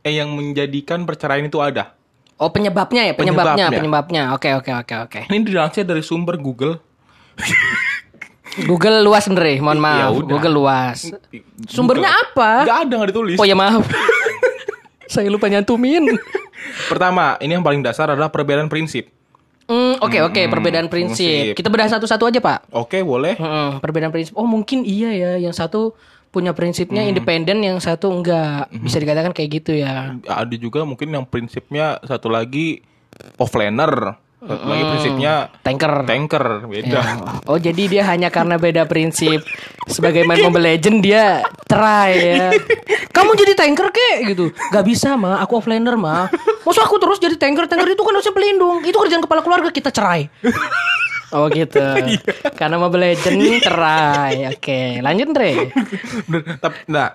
eh 0.00 0.14
yang 0.14 0.30
menjadikan 0.30 1.02
perceraian 1.02 1.44
itu 1.44 1.58
ada. 1.58 1.94
Oh 2.38 2.50
penyebabnya 2.50 3.02
ya, 3.02 3.14
penyebabnya, 3.14 3.66
Penyebabnya. 3.66 3.78
penyebabnya. 3.78 4.22
Oke, 4.30 4.48
oke, 4.54 4.70
oke, 4.72 4.94
oke. 5.06 5.20
Ini 5.26 5.42
dilansir 5.42 5.82
dari 5.82 6.02
sumber 6.02 6.38
Google. 6.38 6.78
Google 8.64 9.04
luas 9.04 9.28
Andre, 9.28 9.60
mohon 9.60 9.76
Ya 9.76 9.84
maaf. 9.84 10.12
udah. 10.16 10.26
Google 10.26 10.54
luas. 10.54 10.98
Sumbernya 11.68 12.10
apa? 12.10 12.64
Gak 12.64 12.78
ada 12.88 12.92
nggak 12.96 13.10
ditulis. 13.12 13.36
Oh 13.36 13.46
ya 13.46 13.54
maaf. 13.54 13.84
Saya 15.12 15.28
lupa 15.28 15.46
nyantumin. 15.46 16.04
Pertama, 16.86 17.38
ini 17.38 17.54
yang 17.54 17.64
paling 17.64 17.80
dasar 17.80 18.10
adalah 18.10 18.28
perbedaan 18.28 18.68
prinsip. 18.68 19.08
Hmm, 19.68 20.00
oke 20.00 20.16
oke, 20.24 20.42
perbedaan 20.48 20.88
prinsip. 20.88 21.52
prinsip. 21.52 21.56
Kita 21.56 21.68
bedah 21.68 21.88
satu-satu 21.92 22.24
aja, 22.24 22.40
Pak. 22.40 22.72
Oke, 22.72 23.04
boleh. 23.04 23.36
Heeh, 23.36 23.70
perbedaan 23.80 24.08
prinsip. 24.08 24.32
Oh, 24.32 24.48
mungkin 24.48 24.80
iya 24.80 25.12
ya, 25.12 25.30
yang 25.38 25.52
satu 25.52 25.92
punya 26.28 26.52
prinsipnya 26.52 27.04
independen, 27.04 27.60
yang 27.60 27.76
satu 27.76 28.08
enggak. 28.08 28.68
Bisa 28.72 28.96
dikatakan 28.96 29.32
kayak 29.32 29.48
gitu 29.60 29.76
ya. 29.76 30.16
Ada 30.24 30.56
juga 30.56 30.84
mungkin 30.84 31.08
yang 31.08 31.24
prinsipnya 31.24 32.00
satu 32.04 32.28
lagi 32.28 32.80
offlaner, 33.36 34.16
lagi 34.38 34.84
prinsipnya 34.86 35.50
Tanker. 35.66 36.06
tanker, 36.06 36.44
beda. 36.70 36.98
Ya. 37.02 37.02
Oh, 37.50 37.58
jadi 37.58 37.82
dia 37.90 38.02
hanya 38.06 38.30
karena 38.30 38.54
beda 38.54 38.86
prinsip 38.86 39.42
sebagai 39.90 40.22
main 40.22 40.38
Mobile 40.46 40.78
Legend 40.78 41.02
dia 41.02 41.42
cerai 41.66 42.12
ya. 42.14 42.46
Kamu 43.10 43.34
jadi 43.34 43.58
tanker 43.58 43.90
kek 43.90 44.30
gitu. 44.30 44.54
Gak 44.70 44.86
bisa 44.86 45.18
mah, 45.18 45.42
aku 45.42 45.58
offliner 45.58 45.98
mah. 45.98 46.30
Maksud 46.62 46.82
aku 46.86 47.02
terus 47.02 47.18
jadi 47.18 47.34
tanker, 47.34 47.66
tanker 47.66 47.90
itu 47.90 48.02
kan 48.06 48.14
harusnya 48.14 48.30
pelindung. 48.30 48.78
Itu 48.86 49.02
kerjaan 49.02 49.26
kepala 49.26 49.42
keluarga 49.42 49.74
kita 49.74 49.90
cerai. 49.90 50.30
Oh 51.34 51.50
gitu. 51.50 51.82
Karena 52.54 52.78
Mobile 52.78 53.12
Legend 53.12 53.60
cerai. 53.60 54.54
Oke, 54.54 55.02
lanjut 55.02 55.34
Andre. 55.34 55.74
Tapi, 56.62 56.78
nah, 56.88 57.12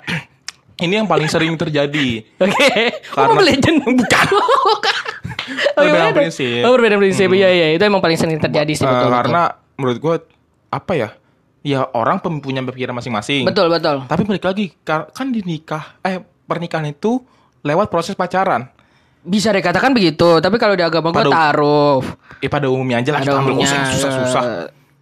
ini 0.75 0.93
yang 0.95 1.05
paling 1.05 1.27
sering 1.27 1.53
terjadi. 1.53 2.23
Oke. 2.39 2.69
Oh, 3.11 3.15
Karena- 3.15 3.29
Mobile 3.29 3.47
Legend 3.49 3.77
bukan. 3.99 4.27
Oh, 4.33 4.77
Perbedaan 5.75 5.89
gimana? 6.07 6.15
prinsip. 6.15 6.61
Oh, 6.63 6.71
perbedaan 6.71 6.99
prinsip. 6.99 7.27
Iya, 7.29 7.49
iya, 7.49 7.67
itu 7.71 7.83
emang 7.83 7.99
paling 7.99 8.15
sering 8.15 8.37
terjadi 8.37 8.71
sih 8.71 8.81
Eh, 8.81 8.87
betul. 8.87 9.05
betul. 9.05 9.17
karena 9.19 9.43
menurut 9.75 9.97
gue 9.99 10.15
apa 10.69 10.93
ya? 10.93 11.09
Ya 11.61 11.87
orang 11.89 12.19
punya 12.19 12.59
pikiran 12.61 12.91
masing-masing. 12.93 13.43
betul, 13.43 13.67
betul. 13.67 14.03
Tapi 14.03 14.21
balik 14.23 14.43
lagi, 14.43 14.71
kan 14.83 15.27
di 15.29 15.39
nikah, 15.41 15.99
eh 16.01 16.17
pernikahan 16.43 16.83
itu 16.85 17.23
lewat 17.61 17.87
proses 17.87 18.13
pacaran. 18.13 18.67
Bisa 19.19 19.47
dikatakan 19.49 19.91
begitu, 19.91 20.43
tapi 20.43 20.59
kalau 20.59 20.75
di 20.75 20.83
agama 20.83 21.07
gue 21.09 21.23
Pada- 21.23 21.31
taruh. 21.31 22.03
Eh 22.39 22.51
pada 22.51 22.67
umumnya 22.67 22.99
aja 22.99 23.15
lah 23.15 23.19
Ada 23.19 23.25
kita 23.25 23.39
ambil 23.39 23.53
umumnya. 23.55 23.79
susah-susah. 23.89 24.43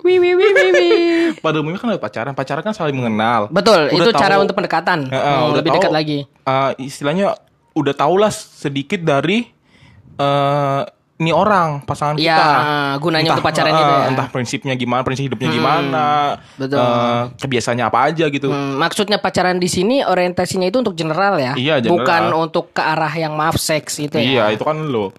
Wih, 0.01 0.17
wih, 0.17 0.33
wih, 0.33 0.49
wih, 0.49 0.69
wih. 0.71 1.25
Pada 1.43 1.57
umumnya 1.57 1.77
kan 1.77 1.87
lewat 1.89 2.01
pacaran. 2.01 2.33
Pacaran 2.33 2.61
kan 2.61 2.73
saling 2.73 2.93
mengenal. 2.93 3.47
Betul, 3.47 3.87
Udah 3.87 3.97
itu 3.99 4.09
tahu- 4.09 4.19
cara 4.19 4.35
untuk 4.37 4.53
pendekatan. 4.53 4.99
Eh, 5.05 5.13
eh, 5.13 5.21
Hmm, 5.21 5.45
udah 5.47 5.57
lebih 5.57 5.69
tahu, 5.69 5.77
dekat 5.79 5.91
lagi. 5.91 6.19
eh, 6.25 6.71
istilahnya 6.79 7.37
udah 7.71 7.93
tau 7.93 8.15
lah 8.15 8.29
sedikit 8.29 8.99
dari 8.99 9.45
eh 10.17 10.81
ini 11.15 11.29
orang 11.29 11.85
pasangan 11.85 12.17
Iya, 12.17 12.33
kita. 12.33 12.49
gunanya 12.97 13.29
untuk 13.31 13.45
pacaran 13.45 13.69
eh, 13.69 13.77
itu 13.77 13.85
ya. 13.85 14.09
Entah 14.09 14.27
prinsipnya 14.27 14.73
gimana, 14.73 15.01
prinsip 15.03 15.29
hidupnya 15.29 15.53
gimana, 15.53 16.05
betul. 16.57 16.81
eh, 16.81 17.21
kebiasaannya 17.37 17.85
apa 17.85 17.99
aja 18.03 18.25
gitu. 18.27 18.49
Hmm, 18.49 18.73
maksudnya 18.75 19.21
pacaran 19.21 19.55
di 19.55 19.69
sini 19.69 20.01
orientasinya 20.01 20.65
itu 20.65 20.81
untuk 20.81 20.97
general 20.97 21.37
ya, 21.37 21.53
Iya, 21.53 21.77
general. 21.77 21.93
bukan 22.01 22.23
untuk 22.41 22.73
ke 22.73 22.81
arah 22.81 23.13
yang 23.13 23.37
maaf 23.37 23.53
seks 23.55 24.01
itu 24.01 24.17
Iya, 24.17 24.49
ya. 24.49 24.57
itu 24.57 24.65
kan 24.65 24.81
lo. 24.83 25.13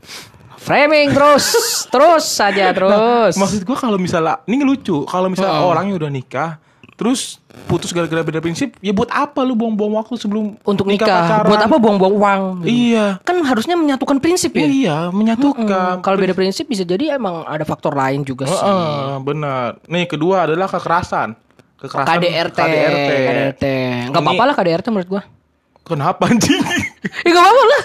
Framing 0.62 1.10
terus, 1.10 1.44
terus 1.90 2.24
saja 2.24 2.70
terus. 2.70 3.34
Maksud 3.34 3.66
gua 3.66 3.74
kalau 3.74 3.98
misalnya 3.98 4.38
ini 4.46 4.62
lucu, 4.62 5.02
kalau 5.10 5.26
misalnya 5.26 5.58
orangnya 5.58 5.98
udah 5.98 6.10
nikah, 6.10 6.62
terus 6.94 7.42
putus 7.66 7.90
gara-gara 7.90 8.22
beda 8.22 8.38
prinsip, 8.38 8.78
ya 8.78 8.94
buat 8.94 9.10
apa 9.10 9.42
lu 9.42 9.58
buang-buang 9.58 9.98
waktu 9.98 10.14
sebelum 10.14 10.54
untuk 10.62 10.86
nikah, 10.86 11.42
pacaran? 11.42 11.50
buat 11.50 11.62
apa 11.66 11.76
buang-buang 11.82 12.14
uang? 12.14 12.40
Iya. 12.62 13.18
Kan 13.26 13.42
harusnya 13.42 13.74
menyatukan 13.74 14.22
prinsip 14.22 14.54
ya. 14.54 14.66
Iya, 14.70 14.96
menyatukan. 15.10 15.98
Kalau 15.98 16.16
beda 16.16 16.30
prinsip 16.32 16.70
bisa 16.70 16.86
jadi 16.86 17.18
emang 17.18 17.42
ada 17.42 17.66
faktor 17.66 17.98
lain 17.98 18.22
juga 18.22 18.46
sih. 18.46 18.54
Heeh, 18.54 19.18
benar. 19.18 19.82
Nih 19.90 20.06
kedua 20.06 20.46
adalah 20.46 20.70
kekerasan. 20.70 21.34
Kekerasan 21.82 22.06
KDRT, 22.06 22.58
KDRT. 22.62 23.10
KDRT. 23.10 23.64
Enggak 24.14 24.22
Ini- 24.22 24.28
apa-apa 24.30 24.44
lah 24.46 24.54
KDRT 24.54 24.86
menurut 24.94 25.08
gua. 25.10 25.22
Kenapa 25.82 26.30
anjing? 26.30 26.62
Ya 27.26 27.34
enggak 27.34 27.42
apa-apa 27.42 27.64
lah. 27.66 27.82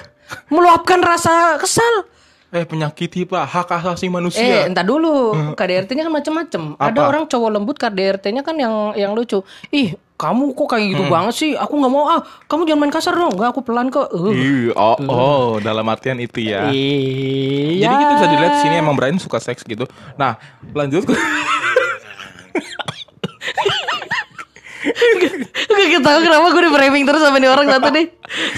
Meluapkan 0.53 0.99
rasa 1.01 1.57
kesal. 1.57 2.05
Eh 2.47 2.63
penyakiti 2.63 3.27
pak 3.27 3.43
hak 3.43 3.69
asasi 3.75 4.07
Eh, 4.07 4.11
manusia. 4.11 4.63
entar 4.63 4.87
dulu. 4.87 5.35
KDRT-nya 5.51 6.07
kan 6.07 6.13
macam-macam. 6.15 6.61
Ada 6.79 6.99
orang 7.03 7.23
cowok 7.27 7.49
lembut 7.51 7.75
KDRT-nya 7.75 8.39
kan 8.39 8.55
yang 8.55 8.95
yang 8.95 9.11
lucu. 9.11 9.43
Ih, 9.67 9.99
kamu 10.15 10.55
kok 10.55 10.67
kayak 10.71 10.95
gitu 10.95 11.03
banget 11.11 11.33
sih? 11.35 11.51
Aku 11.53 11.75
nggak 11.75 11.91
mau 11.91 12.07
ah. 12.07 12.23
Kamu 12.47 12.63
jangan 12.63 12.79
main 12.87 12.93
kasar 12.95 13.13
dong. 13.13 13.35
Enggak, 13.35 13.51
aku 13.51 13.61
pelan 13.67 13.91
kok. 13.91 14.07
Uh. 14.15 14.31
Ih, 14.31 14.71
oh, 14.71 14.95
oh, 15.05 15.47
dalam 15.59 15.83
artian 15.91 16.17
itu 16.17 16.39
ya. 16.39 16.71
Iya. 16.71 17.83
Jadi 17.83 17.93
kita 17.99 18.13
bisa 18.15 18.27
dilihat 18.31 18.53
di 18.55 18.61
sini 18.63 18.75
emang 18.79 18.95
Brian 18.95 19.19
suka 19.19 19.43
seks 19.43 19.67
gitu. 19.67 19.83
Nah, 20.15 20.39
lanjut 20.71 21.03
Gue 25.67 25.99
tahu 25.99 26.17
kenapa 26.21 26.45
gue 26.49 26.63
di 26.63 26.71
framing 26.71 27.03
terus 27.03 27.21
sama 27.21 27.37
nih 27.37 27.49
orang 27.49 27.67
satu 27.67 27.87
nih. 27.89 28.05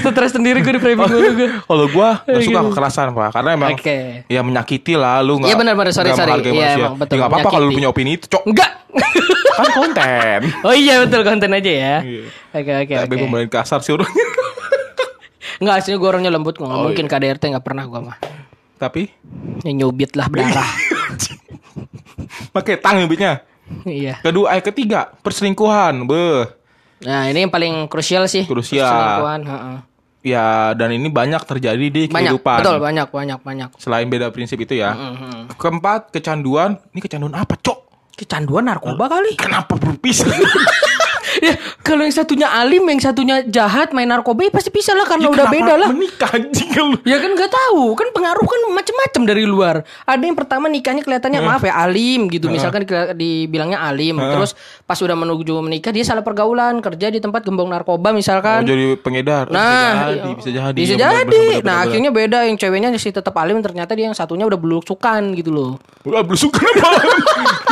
Stres 0.01 0.31
sendiri 0.33 0.59
gue 0.59 0.73
di 0.75 0.81
framing 0.81 1.07
dulu 1.07 1.29
gue. 1.35 1.47
kalau 1.69 1.85
gua 1.89 2.09
gak 2.23 2.41
suka 2.41 2.61
kekerasan 2.69 3.07
pak, 3.11 3.29
karena 3.33 3.49
emang 3.55 3.71
Oke. 3.73 3.97
ya 4.25 4.41
menyakiti 4.41 4.93
lah 4.93 5.21
lu 5.21 5.39
nggak. 5.39 5.49
Iya, 5.49 5.55
benar-benar. 5.57 5.91
Sorry, 5.93 6.09
nggak 6.11 6.19
sorry. 6.19 6.31
menghargai 6.31 6.51
Iya, 6.51 6.59
manusia. 6.59 6.79
emang 6.79 6.93
betul, 6.97 7.13
Ya 7.13 7.17
nggak 7.19 7.29
apa-apa 7.31 7.49
kalau 7.49 7.65
lu 7.65 7.73
punya 7.73 7.89
opini 7.89 8.11
itu, 8.17 8.25
cok. 8.27 8.43
Enggak. 8.45 8.71
kan 9.59 9.69
konten. 9.75 10.39
oh 10.67 10.71
iya 10.73 11.03
betul 11.03 11.21
konten 11.21 11.49
aja 11.51 11.71
ya. 11.71 11.95
Iya. 11.99 12.23
Oke 12.55 12.71
oke 12.87 12.93
Tapi 12.95 13.13
oke. 13.13 13.21
pemain 13.27 13.49
kasar 13.49 13.79
sih 13.83 13.91
orangnya. 13.91 14.25
Enggak 15.61 15.75
aslinya 15.83 15.97
gue 15.99 16.09
orangnya 16.09 16.31
lembut 16.31 16.55
kok. 16.55 16.63
Oh, 16.65 16.87
mungkin 16.87 17.05
KDRT 17.05 17.51
nggak 17.51 17.65
pernah 17.65 17.83
gue 17.83 17.99
mah. 17.99 18.17
Tapi 18.79 19.11
Ya 19.61 19.71
nyubit 19.75 20.15
lah 20.15 20.31
berdarah. 20.31 20.71
pakai 22.55 22.79
tang 22.79 22.97
nyubitnya. 22.97 23.43
iya. 23.85 24.19
Kedua, 24.19 24.53
eh 24.53 24.61
ketiga, 24.61 25.11
perselingkuhan. 25.21 26.05
Beh. 26.05 26.43
Nah 27.05 27.27
ini 27.27 27.47
yang 27.47 27.53
paling 27.53 27.87
krusial 27.87 28.27
sih. 28.27 28.43
Krusial. 28.43 28.83
Perselingkuhan, 28.83 29.41
heeh. 29.45 29.77
Ya, 30.19 30.75
dan 30.75 30.91
ini 30.91 31.07
banyak 31.07 31.39
terjadi 31.47 31.79
di 31.87 32.11
Banyak, 32.11 32.35
kehidupan. 32.35 32.59
betul 32.59 32.77
banyak 32.83 33.07
banyak 33.07 33.39
banyak. 33.39 33.69
Selain 33.79 34.03
beda 34.03 34.27
prinsip 34.35 34.59
itu 34.59 34.75
ya. 34.75 34.91
Mhm. 34.91 35.55
Keempat, 35.55 36.11
kecanduan. 36.11 36.75
Ini 36.91 36.99
kecanduan 36.99 37.39
apa, 37.39 37.55
cok? 37.55 37.79
Kecanduan 38.19 38.67
narkoba 38.67 39.07
kali. 39.07 39.39
Kenapa 39.39 39.79
berpisah? 39.79 40.27
ya, 41.41 41.53
kalau 41.79 42.01
yang 42.01 42.11
satunya 42.11 42.47
alim, 42.47 42.83
yang 42.83 42.99
satunya 42.99 43.41
jahat 43.43 43.91
main 43.91 44.05
narkoba 44.05 44.43
ya 44.43 44.51
pasti 44.51 44.69
bisa 44.69 44.91
lah 44.91 45.03
karena 45.03 45.25
Ya, 45.25 45.31
udah 45.31 45.45
beda 45.47 45.73
lah. 45.75 45.89
Menikah 45.89 46.31
anjing 46.31 46.69
kalau 46.69 46.95
Ya 47.01 47.17
kan 47.17 47.31
nggak 47.31 47.49
tahu, 47.49 47.83
kan 47.93 48.07
pengaruh 48.09 48.43
kan 48.43 48.59
macam-macam 48.69 49.21
dari 49.23 49.43
luar. 49.43 49.75
Ada 50.03 50.21
yang 50.21 50.33
pertama 50.33 50.65
nikahnya 50.65 51.01
kelihatannya 51.01 51.39
maaf 51.41 51.61
ya 51.61 51.75
alim 51.75 52.27
gitu, 52.27 52.47
misalkan 52.47 52.83
dikira- 52.83 53.11
dibilangnya 53.11 53.79
alim, 53.79 54.17
terus 54.17 54.53
pas 54.83 54.97
udah 54.97 55.15
menuju 55.15 55.53
menikah 55.59 55.89
dia 55.89 56.03
salah 56.03 56.21
pergaulan, 56.21 56.79
kerja 56.79 57.07
di 57.07 57.17
tempat 57.17 57.41
gembong 57.41 57.67
narkoba 57.67 58.09
Oh, 58.09 58.11
misalkan. 58.11 58.65
jadi 58.65 58.95
pengedar. 58.95 59.47
Nah, 59.49 60.09
bisa 60.09 60.09
jadi, 60.09 60.31
bisa 60.33 60.49
jadi. 60.51 60.77
Bisa 60.77 60.93
Ya, 60.95 61.09
jadi. 61.21 61.61
nah, 61.61 61.83
akhirnya 61.83 62.09
beda 62.09 62.43
yang 62.43 62.55
ceweknya 62.55 62.89
sih 62.95 63.09
tetap 63.09 63.31
alim 63.35 63.59
ternyata 63.59 63.93
dia 63.93 64.05
yang 64.05 64.13
satunya 64.13 64.43
udah 64.43 64.55
belusukan 64.55 65.33
gitu 65.33 65.49
loh. 65.49 65.71
Wah, 66.03 66.21
belusukan 66.21 66.63
apa? 66.63 66.89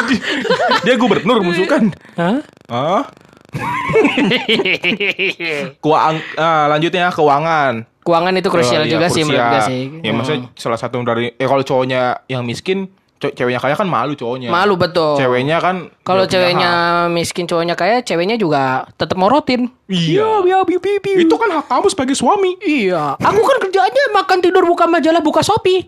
Dia 0.86 0.96
gubernur 0.96 1.42
belusukan. 1.42 1.92
Hah? 2.16 2.38
Hah? 2.68 3.04
Keuang, 5.84 6.16
ah, 6.36 6.66
lanjutnya 6.68 7.12
keuangan. 7.12 7.74
Keuangan 8.04 8.34
itu 8.36 8.48
krusial 8.48 8.82
Oh, 8.84 8.88
iya, 8.88 8.94
juga 8.96 9.08
sih 9.12 9.24
menurut 9.24 9.42
gue 9.42 9.52
krusial. 9.52 9.68
sih. 9.68 9.82
Ya 10.00 10.12
maksudnya 10.16 10.42
salah 10.56 10.80
satu 10.80 10.96
dari 11.04 11.32
eh 11.32 11.48
kalau 11.48 11.62
cowoknya 11.62 12.24
yang 12.28 12.44
miskin, 12.44 12.88
ceweknya 13.18 13.58
kaya 13.58 13.74
kan 13.74 13.90
malu 13.90 14.14
cowoknya. 14.14 14.54
Malu 14.54 14.78
betul. 14.78 15.18
Ceweknya 15.18 15.58
kan 15.58 15.90
Kalau 16.06 16.24
ceweknya 16.24 16.72
hak. 17.06 17.14
miskin 17.14 17.50
cowoknya 17.50 17.74
kaya, 17.74 18.00
ceweknya 18.06 18.38
juga 18.38 18.86
tetap 18.96 19.18
morotin. 19.18 19.74
Iya. 19.90 20.46
Iya, 20.46 20.58
bi, 20.64 20.78
bi. 20.78 21.12
Itu 21.26 21.36
kan 21.36 21.50
hak 21.50 21.66
kamu 21.68 21.88
sebagai 21.90 22.16
suami. 22.16 22.56
Iya, 22.62 23.18
aku 23.18 23.42
kan 23.42 23.58
kerjaannya 23.64 24.04
makan 24.14 24.38
tidur 24.40 24.64
buka 24.64 24.86
majalah 24.86 25.20
buka 25.20 25.42
Shopee. 25.42 25.84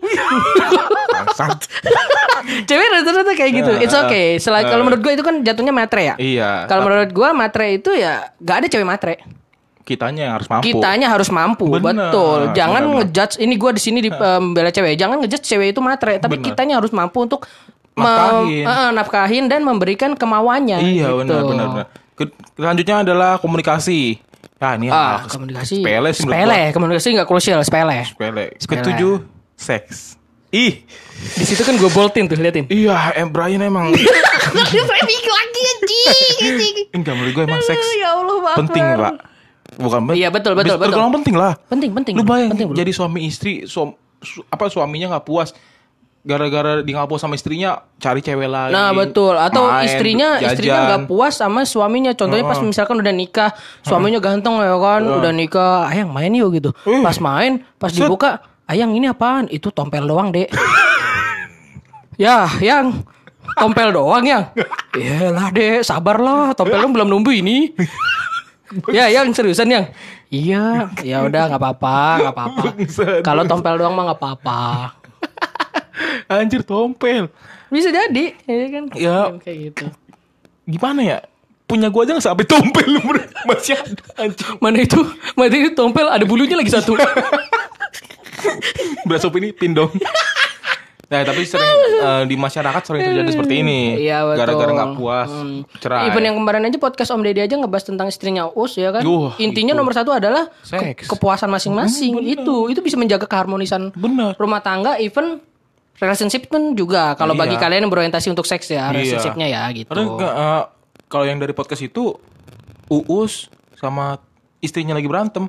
Cewek 2.68 2.88
rata-rata 2.90 3.32
kayak 3.36 3.52
gitu. 3.52 3.72
It's 3.78 3.94
okay. 3.94 4.40
Selain 4.40 4.66
kalau 4.66 4.82
menurut 4.84 5.02
gue 5.04 5.12
itu 5.14 5.24
kan 5.24 5.44
jatuhnya 5.44 5.72
matre 5.72 6.02
ya. 6.02 6.14
Iya. 6.16 6.50
Kalau 6.66 6.88
menurut 6.88 7.10
gue 7.12 7.28
matre 7.32 7.76
itu 7.76 7.90
ya 7.94 8.32
gak 8.40 8.64
ada 8.64 8.66
cewek 8.68 8.86
matre. 8.88 9.14
Kitanya 9.90 10.22
yang 10.22 10.34
harus 10.36 10.46
mampu. 10.46 10.64
Kitanya 10.64 11.06
harus 11.10 11.28
mampu, 11.28 11.66
Bener, 11.72 11.82
betul. 12.06 12.38
Jangan 12.52 12.82
bener. 12.84 12.96
ngejudge 13.02 13.34
ini 13.38 13.54
gue 13.54 13.70
di 13.74 13.82
sini 13.82 13.98
di 13.98 14.08
membela 14.08 14.70
cewek. 14.70 14.94
Jangan 14.94 15.16
ngejudge 15.18 15.42
cewek 15.44 15.68
itu 15.70 15.80
matre, 15.80 16.16
tapi 16.16 16.38
Bener. 16.38 16.46
kitanya 16.46 16.74
harus 16.78 16.90
mampu 16.90 17.18
untuk 17.20 17.42
Nafkahin. 17.92 18.64
eh, 18.64 18.90
nafkahin 18.92 19.44
dan 19.46 19.60
memberikan 19.60 20.14
kemauannya. 20.14 20.78
Iya 20.78 21.10
gitu. 21.10 21.18
benar 21.18 21.40
benar 21.42 21.68
Selanjutnya 22.54 22.96
adalah 23.02 23.30
komunikasi. 23.36 24.20
Nah, 24.56 24.76
ini 24.76 24.86
Ah, 24.88 25.24
komunikasi. 25.24 25.80
sepele 25.80 26.08
sih 26.10 26.22
Sepele, 26.22 26.60
gua. 26.62 26.74
komunikasi 26.76 27.08
nggak 27.12 27.26
krusial, 27.26 27.60
sepele. 27.60 28.04
Sepele. 28.06 28.44
Sepele. 28.54 28.76
Ketujuh, 28.78 29.14
seks. 29.56 30.20
Ih, 30.50 30.84
Di 31.16 31.44
situ 31.44 31.62
kan 31.62 31.74
gue 31.74 31.88
boltin 31.88 32.26
tuh, 32.26 32.34
liatin. 32.34 32.66
iya, 32.68 33.14
em 33.14 33.26
Brian 33.26 33.60
emang 33.60 33.88
framing 34.90 35.24
lagi 35.24 35.60
anjing. 35.64 36.74
enggak 36.90 37.14
menurut 37.14 37.32
gue 37.32 37.44
emang 37.46 37.62
seks 37.62 37.86
Ya 37.96 38.10
Allah, 38.12 38.52
penting, 38.56 38.82
Pak. 38.82 39.14
Bukan 39.72 40.10
Iya, 40.10 40.28
betul, 40.28 40.52
betul, 40.52 40.74
betul. 40.74 40.90
tergolong 40.90 41.12
penting 41.12 41.34
lah. 41.34 41.54
Penting, 41.64 41.90
penting. 41.92 42.14
Lu 42.14 42.22
bayang 42.22 42.50
penting, 42.50 42.72
jadi 42.72 42.90
suami 42.90 43.22
istri 43.22 43.64
suam- 43.64 43.94
su- 44.16 44.42
apa 44.44 44.66
suaminya 44.66 45.12
nggak 45.12 45.24
puas 45.24 45.54
gara-gara 46.20 46.78
di 46.78 46.90
nggak 46.90 47.06
puas 47.06 47.16
sama 47.18 47.32
istrinya 47.32 47.80
cari 47.96 48.20
cewek 48.20 48.44
lain. 48.44 48.68
Nah 48.68 48.92
betul 48.92 49.32
atau 49.32 49.64
main, 49.66 49.88
istrinya 49.88 50.36
jajan. 50.36 50.52
istrinya 50.52 50.80
nggak 50.86 51.02
puas 51.06 51.32
sama 51.34 51.64
suaminya 51.64 52.12
contohnya 52.12 52.44
pas 52.44 52.60
misalkan 52.60 52.98
udah 52.98 53.08
nikah 53.10 53.50
suaminya 53.80 54.18
ganteng 54.18 54.52
ya 54.54 54.76
kan 54.76 55.00
udah 55.00 55.32
nikah 55.32 55.88
ayang 55.88 56.10
main 56.10 56.28
yuk 56.30 56.52
gitu 56.52 56.76
Eh. 56.84 57.00
pas 57.00 57.16
main 57.16 57.64
pas 57.74 57.88
Set. 57.88 58.04
dibuka 58.04 58.36
ayang 58.66 58.92
ini 58.92 59.08
apaan 59.08 59.48
itu 59.48 59.70
tompel 59.70 60.04
doang 60.04 60.28
dek 60.28 60.52
ya 62.18 62.44
yang 62.60 63.00
tompel 63.56 63.88
doang 63.90 64.20
yang 64.22 64.44
Iyalah 64.92 65.48
dek 65.50 65.80
sabarlah 65.80 66.52
tompel 66.52 66.76
lu 66.78 66.90
belum 66.90 67.08
numbuh 67.08 67.32
ini 67.32 67.72
ya 68.88 69.10
yang 69.10 69.30
seriusan 69.30 69.66
yang 69.66 69.86
iya 70.28 70.90
ya 71.00 71.22
udah 71.22 71.42
nggak 71.48 71.60
apa-apa 71.60 71.96
nggak 72.20 72.34
apa-apa 72.34 72.62
kalau 73.20 73.42
tompel 73.44 73.74
doang 73.76 73.92
mah 73.92 74.10
nggak 74.10 74.20
apa-apa 74.20 74.60
Anjir 76.32 76.62
tompel. 76.62 77.28
bisa 77.68 77.90
jadi 77.90 78.32
ya 78.46 78.66
kan 78.68 78.84
Ya. 78.94 79.18
kayak 79.36 79.58
gitu 79.68 79.84
Gimana 80.64 81.00
ya? 81.02 81.18
punya 81.66 81.86
gua 81.86 82.02
aja 82.02 82.14
nggak 82.14 82.26
sampai 82.26 82.46
tompel 82.46 82.98
masih 83.48 83.74
ada 83.74 84.02
anjing. 84.18 84.58
Mana 84.58 84.82
itu? 84.82 84.98
Mana 85.34 85.54
itu 85.54 85.70
tompel 85.70 86.02
ada 86.02 86.26
bulunya 86.26 86.58
lagi 86.58 86.70
satu. 86.70 86.98
Beras 89.06 89.22
sup 89.22 89.34
ini 89.36 89.54
pindong. 89.54 89.90
Nah, 91.10 91.26
tapi 91.26 91.42
sering 91.42 91.66
eh, 91.98 92.22
di 92.24 92.38
masyarakat 92.38 92.82
sering 92.82 93.02
terjadi 93.02 93.30
seperti 93.34 93.54
ini. 93.60 93.98
Iya 93.98 94.22
betul. 94.22 94.38
Gara-gara 94.38 94.70
nggak 94.72 94.92
puas, 94.94 95.26
Hmm. 95.26 95.66
cerai. 95.76 96.06
Even 96.06 96.22
yang 96.22 96.38
kemarin 96.38 96.62
aja 96.64 96.78
podcast 96.78 97.10
Om 97.10 97.20
Deddy 97.20 97.42
aja 97.42 97.54
ngebahas 97.54 97.82
tentang 97.84 98.06
istrinya 98.06 98.46
Us 98.48 98.74
ya 98.74 98.88
kan. 98.88 99.02
Wah, 99.02 99.34
Intinya 99.36 99.74
itu. 99.74 99.80
nomor 99.80 99.90
satu 99.90 100.10
adalah 100.10 100.46
ke- 100.62 101.02
kepuasan 101.04 101.50
masing-masing. 101.50 102.14
itu 102.22 102.70
itu 102.70 102.78
bisa 102.78 102.94
menjaga 102.94 103.26
keharmonisan 103.26 103.90
Bener. 103.92 104.38
rumah 104.38 104.62
tangga. 104.62 104.96
Even 104.96 105.42
relationship 105.98 106.46
pun 106.46 106.72
juga. 106.72 107.12
Kalau 107.12 107.34
bagi 107.34 107.58
Iya. 107.58 107.60
kalian 107.60 107.80
yang 107.84 107.92
berorientasi 107.92 108.30
untuk 108.30 108.46
seks 108.46 108.70
ya, 108.70 108.88
Iya. 108.88 108.94
relationshipnya 108.94 109.46
ya 109.50 109.62
gitu. 109.74 109.90
Eh, 110.16 110.62
kalau 111.06 111.24
yang 111.26 111.36
dari 111.36 111.50
podcast 111.50 111.82
itu 111.82 112.14
Uus 112.86 113.50
sama 113.74 114.14
istrinya 114.60 114.92
lagi 114.92 115.04
berantem. 115.04 115.48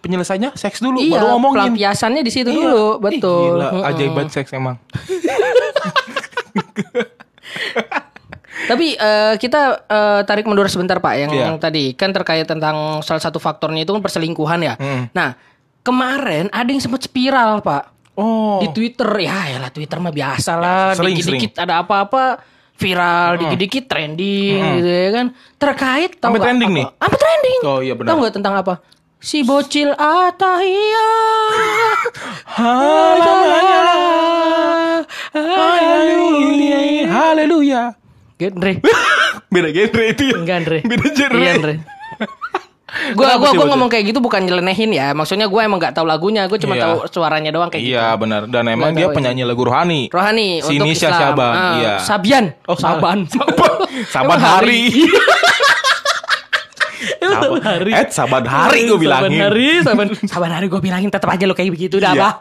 Penyelesaiannya 0.00 0.52
seks 0.54 0.80
dulu 0.80 0.98
Iya, 0.98 1.20
baru 1.20 1.26
ngomongin. 1.34 1.56
pelampiasannya 1.70 2.20
di 2.20 2.32
situ 2.32 2.48
Iya. 2.48 2.56
dulu, 2.58 2.84
Ih, 2.88 2.96
betul. 2.98 3.44
gila, 3.54 3.68
Mm-mm. 3.70 3.84
ajaib 3.86 4.12
banget 4.12 4.30
seks 4.34 4.50
emang. 4.52 4.76
Tapi 8.68 8.86
eh, 8.92 9.34
kita 9.36 9.60
eh, 9.86 10.20
tarik 10.24 10.44
mundur 10.44 10.66
sebentar 10.66 10.98
Pak 10.98 11.14
yang, 11.16 11.30
Iya. 11.30 11.44
yang 11.46 11.56
tadi 11.56 11.94
kan 11.94 12.10
terkait 12.10 12.44
tentang 12.44 13.00
salah 13.00 13.22
satu 13.22 13.38
faktornya 13.38 13.82
itu 13.82 13.92
kan 13.92 14.00
perselingkuhan 14.00 14.60
ya. 14.60 14.74
Hmm. 14.74 15.08
Nah, 15.10 15.38
kemarin 15.80 16.50
ada 16.50 16.66
yang 16.66 16.80
sempat 16.80 17.00
spiral 17.00 17.60
Pak 17.60 17.96
Oh. 18.12 18.58
di 18.58 18.66
Twitter 18.68 19.06
ya, 19.20 19.46
ya 19.46 19.58
lah 19.58 19.70
Twitter 19.70 19.94
mah 19.96 20.10
biasa 20.10 20.52
lah. 20.54 20.90
Dikit-dikit 20.92 21.54
ada 21.56 21.80
apa-apa 21.80 22.42
viral, 22.78 23.30
dikit-dikit 23.42 23.84
trending 23.90 24.62
gitu 24.78 24.88
ya 24.88 25.10
kan. 25.10 25.26
Terkait 25.58 26.14
tahu 26.22 26.38
nggak 26.38 26.44
trending 26.46 26.70
apa? 26.70 26.78
nih? 26.78 26.86
Apa 27.02 27.14
trending? 27.18 27.60
Oh, 27.66 27.80
iya, 27.82 27.94
benar. 27.98 28.08
Tahu 28.14 28.16
nggak 28.22 28.34
tentang 28.38 28.54
apa? 28.54 28.74
Si 29.18 29.42
bocil 29.42 29.90
Atahia. 29.98 31.10
Haleluya. 32.58 33.82
Haleluya. 35.34 37.06
Haleluya. 37.10 37.82
Genre. 38.38 38.72
Beda 39.52 39.68
genre 39.74 40.04
itu 40.06 40.22
ya. 40.30 40.36
Enggak, 40.38 40.56
Andre. 40.62 40.78
Beda 40.86 41.08
genre. 41.10 41.40
Iya, 41.42 41.50
Andre. 41.58 41.74
Gua 43.12 43.36
Kenapa 43.36 43.40
gua 43.40 43.50
gua 43.52 43.66
ngomong 43.76 43.88
kayak 43.92 44.04
gitu 44.08 44.18
bukan 44.18 44.40
nyelenehin 44.48 44.90
ya. 44.90 45.12
Maksudnya 45.12 45.44
gua 45.44 45.60
emang 45.68 45.76
nggak 45.76 45.92
tahu 45.92 46.08
lagunya, 46.08 46.48
gua 46.48 46.56
cuma 46.56 46.72
Iya. 46.72 46.82
tahu 46.88 46.94
suaranya 47.12 47.52
doang 47.52 47.68
kayak 47.68 47.84
gitu. 47.84 47.92
Iya 47.92 48.16
benar 48.16 48.48
dan 48.48 48.64
emang 48.64 48.96
dia 48.96 49.12
penyanyi 49.12 49.44
lagu 49.44 49.60
rohani. 49.60 50.08
Rohani 50.08 50.64
Si 50.64 50.72
untuk 50.74 50.88
Nisha 50.88 51.12
Islam. 51.12 51.20
Syaban, 51.20 51.52
Ah, 51.52 51.74
iya. 51.76 51.94
Sabian. 52.00 52.44
Oh, 52.64 52.76
Saban. 52.80 53.28
Saban 54.08 54.24
Emang 54.24 54.40
hari. 54.40 54.88
Saban 57.28 57.60
hari. 57.60 57.90
Eh, 57.92 58.06
saban 58.08 58.44
hari 58.44 58.78
gue 58.84 58.98
bilangin. 58.98 59.30
Saban 59.30 59.44
hari, 59.44 59.68
saban, 59.80 60.06
saban 60.24 60.52
hari 60.52 60.66
gue 60.66 60.80
bilangin 60.80 61.08
tetap 61.08 61.28
aja 61.28 61.44
lo 61.44 61.52
kayak 61.52 61.70
begitu 61.70 61.96
dah, 61.98 62.12
Iya. 62.12 62.22
Pak. 62.24 62.34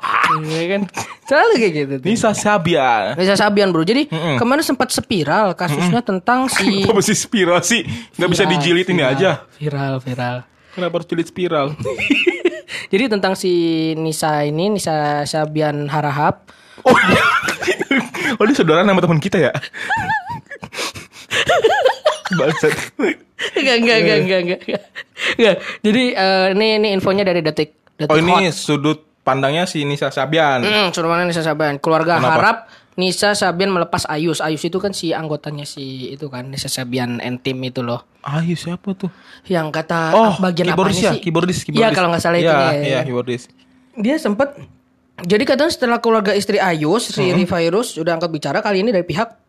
Iya 0.44 0.64
kan? 0.68 0.82
Selalu 1.24 1.52
kayak 1.56 1.74
gitu. 1.74 1.94
tuh. 2.00 2.08
Nisa 2.08 2.30
Sabian. 2.32 3.16
Nisa 3.16 3.36
Sabian, 3.36 3.70
Bro. 3.70 3.84
Jadi 3.84 4.08
kemarin 4.36 4.64
sempat 4.64 4.90
spiral 4.90 5.52
kasusnya 5.54 6.00
tentang 6.00 6.48
si 6.56 6.84
Kenapa 6.84 6.98
mesti 6.98 7.16
spiral 7.16 7.60
sih? 7.62 7.84
Gak 8.16 8.30
bisa 8.30 8.44
Viral, 8.44 8.54
dijilit 8.56 8.88
ini 8.88 9.00
viral, 9.00 9.14
aja. 9.14 9.32
Viral, 9.56 9.94
viral. 10.00 10.38
Kenapa 10.72 10.94
harus 10.96 11.08
jilit 11.08 11.28
spiral? 11.28 11.74
Jadi 12.94 13.04
tentang 13.08 13.34
si 13.34 13.52
Nisa 13.96 14.44
ini, 14.44 14.70
Nisa 14.70 15.24
Sabian 15.24 15.88
Harahap. 15.88 16.48
Oh, 16.86 16.94
oh 18.38 18.44
dia 18.46 18.56
saudara 18.56 18.82
sama 18.82 19.02
teman 19.02 19.18
kita 19.18 19.42
ya? 19.42 19.52
Bangsat. 22.30 22.74
Enggak, 23.54 23.76
enggak, 23.78 23.98
enggak, 23.98 24.18
enggak, 24.18 24.40
enggak, 24.42 24.60
enggak. 25.34 25.56
Jadi 25.82 26.04
eh, 26.12 26.46
ini 26.52 26.68
ini 26.76 26.88
infonya 26.92 27.24
dari 27.24 27.40
Detik. 27.40 27.72
Detik 27.94 28.10
Oh 28.10 28.18
ini 28.18 28.46
Hot. 28.46 28.54
sudut 28.54 29.00
pandangnya 29.22 29.64
si 29.64 29.82
Nisa 29.82 30.08
Sabian. 30.08 30.62
Hmm, 30.62 30.90
suruh 30.90 31.08
mana 31.08 31.24
Nisa 31.24 31.42
Sabian? 31.42 31.78
Keluarga 31.78 32.18
Kenapa? 32.18 32.34
harap 32.34 32.58
Nisa 32.94 33.32
Sabian 33.32 33.70
melepas 33.70 34.06
Ayus. 34.06 34.38
Ayus 34.38 34.62
itu 34.62 34.78
kan 34.78 34.90
si 34.90 35.12
anggotanya 35.12 35.64
si 35.64 36.10
itu 36.10 36.28
kan 36.28 36.48
Nisa 36.48 36.68
Sabian 36.68 37.20
and 37.20 37.40
Team 37.40 37.62
itu 37.62 37.80
loh. 37.80 38.06
Ayo 38.22 38.54
siapa 38.54 38.92
tuh? 38.92 39.10
Yang 39.46 39.68
kata 39.72 40.00
Oh, 40.12 40.34
bagian 40.38 40.68
keyboardis 40.68 40.96
apanya 40.96 41.04
ya? 41.04 41.12
sih? 41.12 41.22
Keyboardis, 41.22 41.58
Iya 41.58 41.66
keyboardis. 41.68 41.96
kalau 41.96 42.08
nggak 42.10 42.22
salah 42.22 42.38
itu 42.38 42.48
Iya, 42.48 42.58
ya. 42.58 42.72
Iya, 42.82 43.00
keyboardis. 43.04 43.44
Dia 43.94 44.16
sempat 44.18 44.58
jadi 45.18 45.44
katanya 45.44 45.72
setelah 45.72 45.98
keluarga 45.98 46.32
istri 46.32 46.58
Ayus, 46.58 47.10
si 47.10 47.24
Hmm. 47.24 47.34
Rifairus 47.36 47.98
udah 47.98 48.14
angkat 48.14 48.30
bicara 48.30 48.60
kali 48.60 48.82
ini 48.82 48.92
dari 48.92 49.02
pihak 49.02 49.47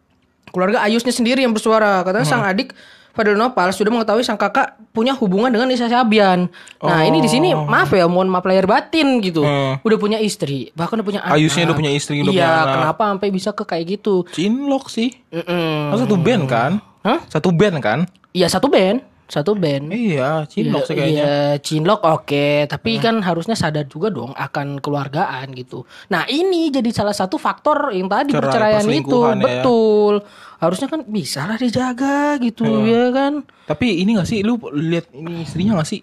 keluarga 0.48 0.80
Ayusnya 0.80 1.11
sendiri 1.11 1.40
yang 1.40 1.52
bersuara. 1.52 2.02
Katanya 2.02 2.24
sang 2.24 2.42
Hmm. 2.42 2.50
adik 2.50 2.72
Fadil 3.08 3.34
Nopal 3.34 3.74
sudah 3.74 3.90
mengetahui 3.90 4.22
sang 4.22 4.38
kakak 4.38 4.78
punya 4.94 5.11
hubungan 5.11 5.50
dengan 5.50 5.66
Nisa 5.66 5.90
Sabian. 5.90 6.46
Nah, 6.78 7.02
ini 7.02 7.18
di 7.18 7.26
sini 7.26 7.50
maaf 7.50 7.90
ya, 7.90 8.06
mohon 8.06 8.30
maaf 8.30 8.46
lahir 8.46 8.62
batin 8.62 9.18
gitu. 9.18 9.42
Oh. 9.42 9.74
Hmm. 9.74 9.82
Udah 9.82 9.98
punya 9.98 10.18
istri, 10.22 10.70
bahkan 10.72 11.02
udah 11.02 11.06
punya 11.06 11.20
anak. 11.20 11.34
Ayusnya 11.34 11.66
udah 11.66 11.74
punya 11.74 11.90
istri, 11.90 12.22
udah 12.22 12.30
Iya, 12.30 12.38
punya 12.38 12.54
anak. 12.54 12.74
kenapa 12.78 13.02
sampai 13.11 13.28
bisa 13.28 13.50
ke 13.50 13.64
kayak 13.66 13.84
gitu? 13.98 14.22
Cinlok 14.30 14.87
sih. 14.87 15.18
Mm-mm. 15.34 15.90
Kan 15.90 15.98
satu 15.98 16.14
band 16.14 16.44
kan? 16.46 16.72
Hah? 17.02 17.18
Satu 17.26 17.50
band 17.50 17.76
kan? 17.82 17.98
Iya, 18.30 18.46
satu 18.46 18.70
band, 18.70 19.02
satu 19.28 19.52
band. 19.52 19.92
Iya, 19.92 20.48
Cinlok 20.48 20.88
sih 20.88 20.96
kayaknya. 20.96 21.24
Iya, 21.28 21.36
cinlok 21.60 22.00
oke, 22.00 22.64
tapi 22.64 22.96
kan 22.96 23.20
harusnya 23.20 23.52
sadar 23.52 23.84
juga 23.84 24.08
dong 24.08 24.32
akan 24.32 24.80
keluargaan 24.80 25.52
gitu. 25.52 25.84
Nah, 26.08 26.24
ini 26.32 26.72
jadi 26.72 26.88
salah 26.96 27.12
satu 27.12 27.36
faktor 27.36 27.92
yang 27.92 28.08
tadi 28.08 28.32
Cerai, 28.32 28.40
perceraian 28.40 28.86
itu, 28.88 29.18
ya. 29.20 29.36
betul. 29.36 30.14
Harusnya 30.58 30.88
kan 30.88 31.04
bisa 31.04 31.44
lah 31.44 31.60
dijaga 31.60 32.40
gitu 32.40 32.64
ya 32.88 33.12
kan. 33.12 33.44
Tapi 33.68 34.00
ini 34.00 34.16
gak 34.16 34.26
sih 34.26 34.40
lu 34.40 34.56
lihat 34.74 35.12
ini 35.12 35.44
istrinya 35.44 35.78
gak 35.78 35.88
sih? 35.92 36.00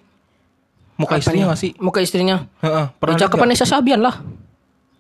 Muka 0.96 1.18
istrinya 1.18 1.52
gak 1.52 1.60
sih? 1.60 1.72
Muka 1.82 2.00
istrinya. 2.06 2.46
Heeh, 2.62 2.86
Pernah 3.02 3.18
cakapan? 3.20 3.52
Nisa 3.52 3.66
Sabian 3.66 4.00
lah. 4.06 4.22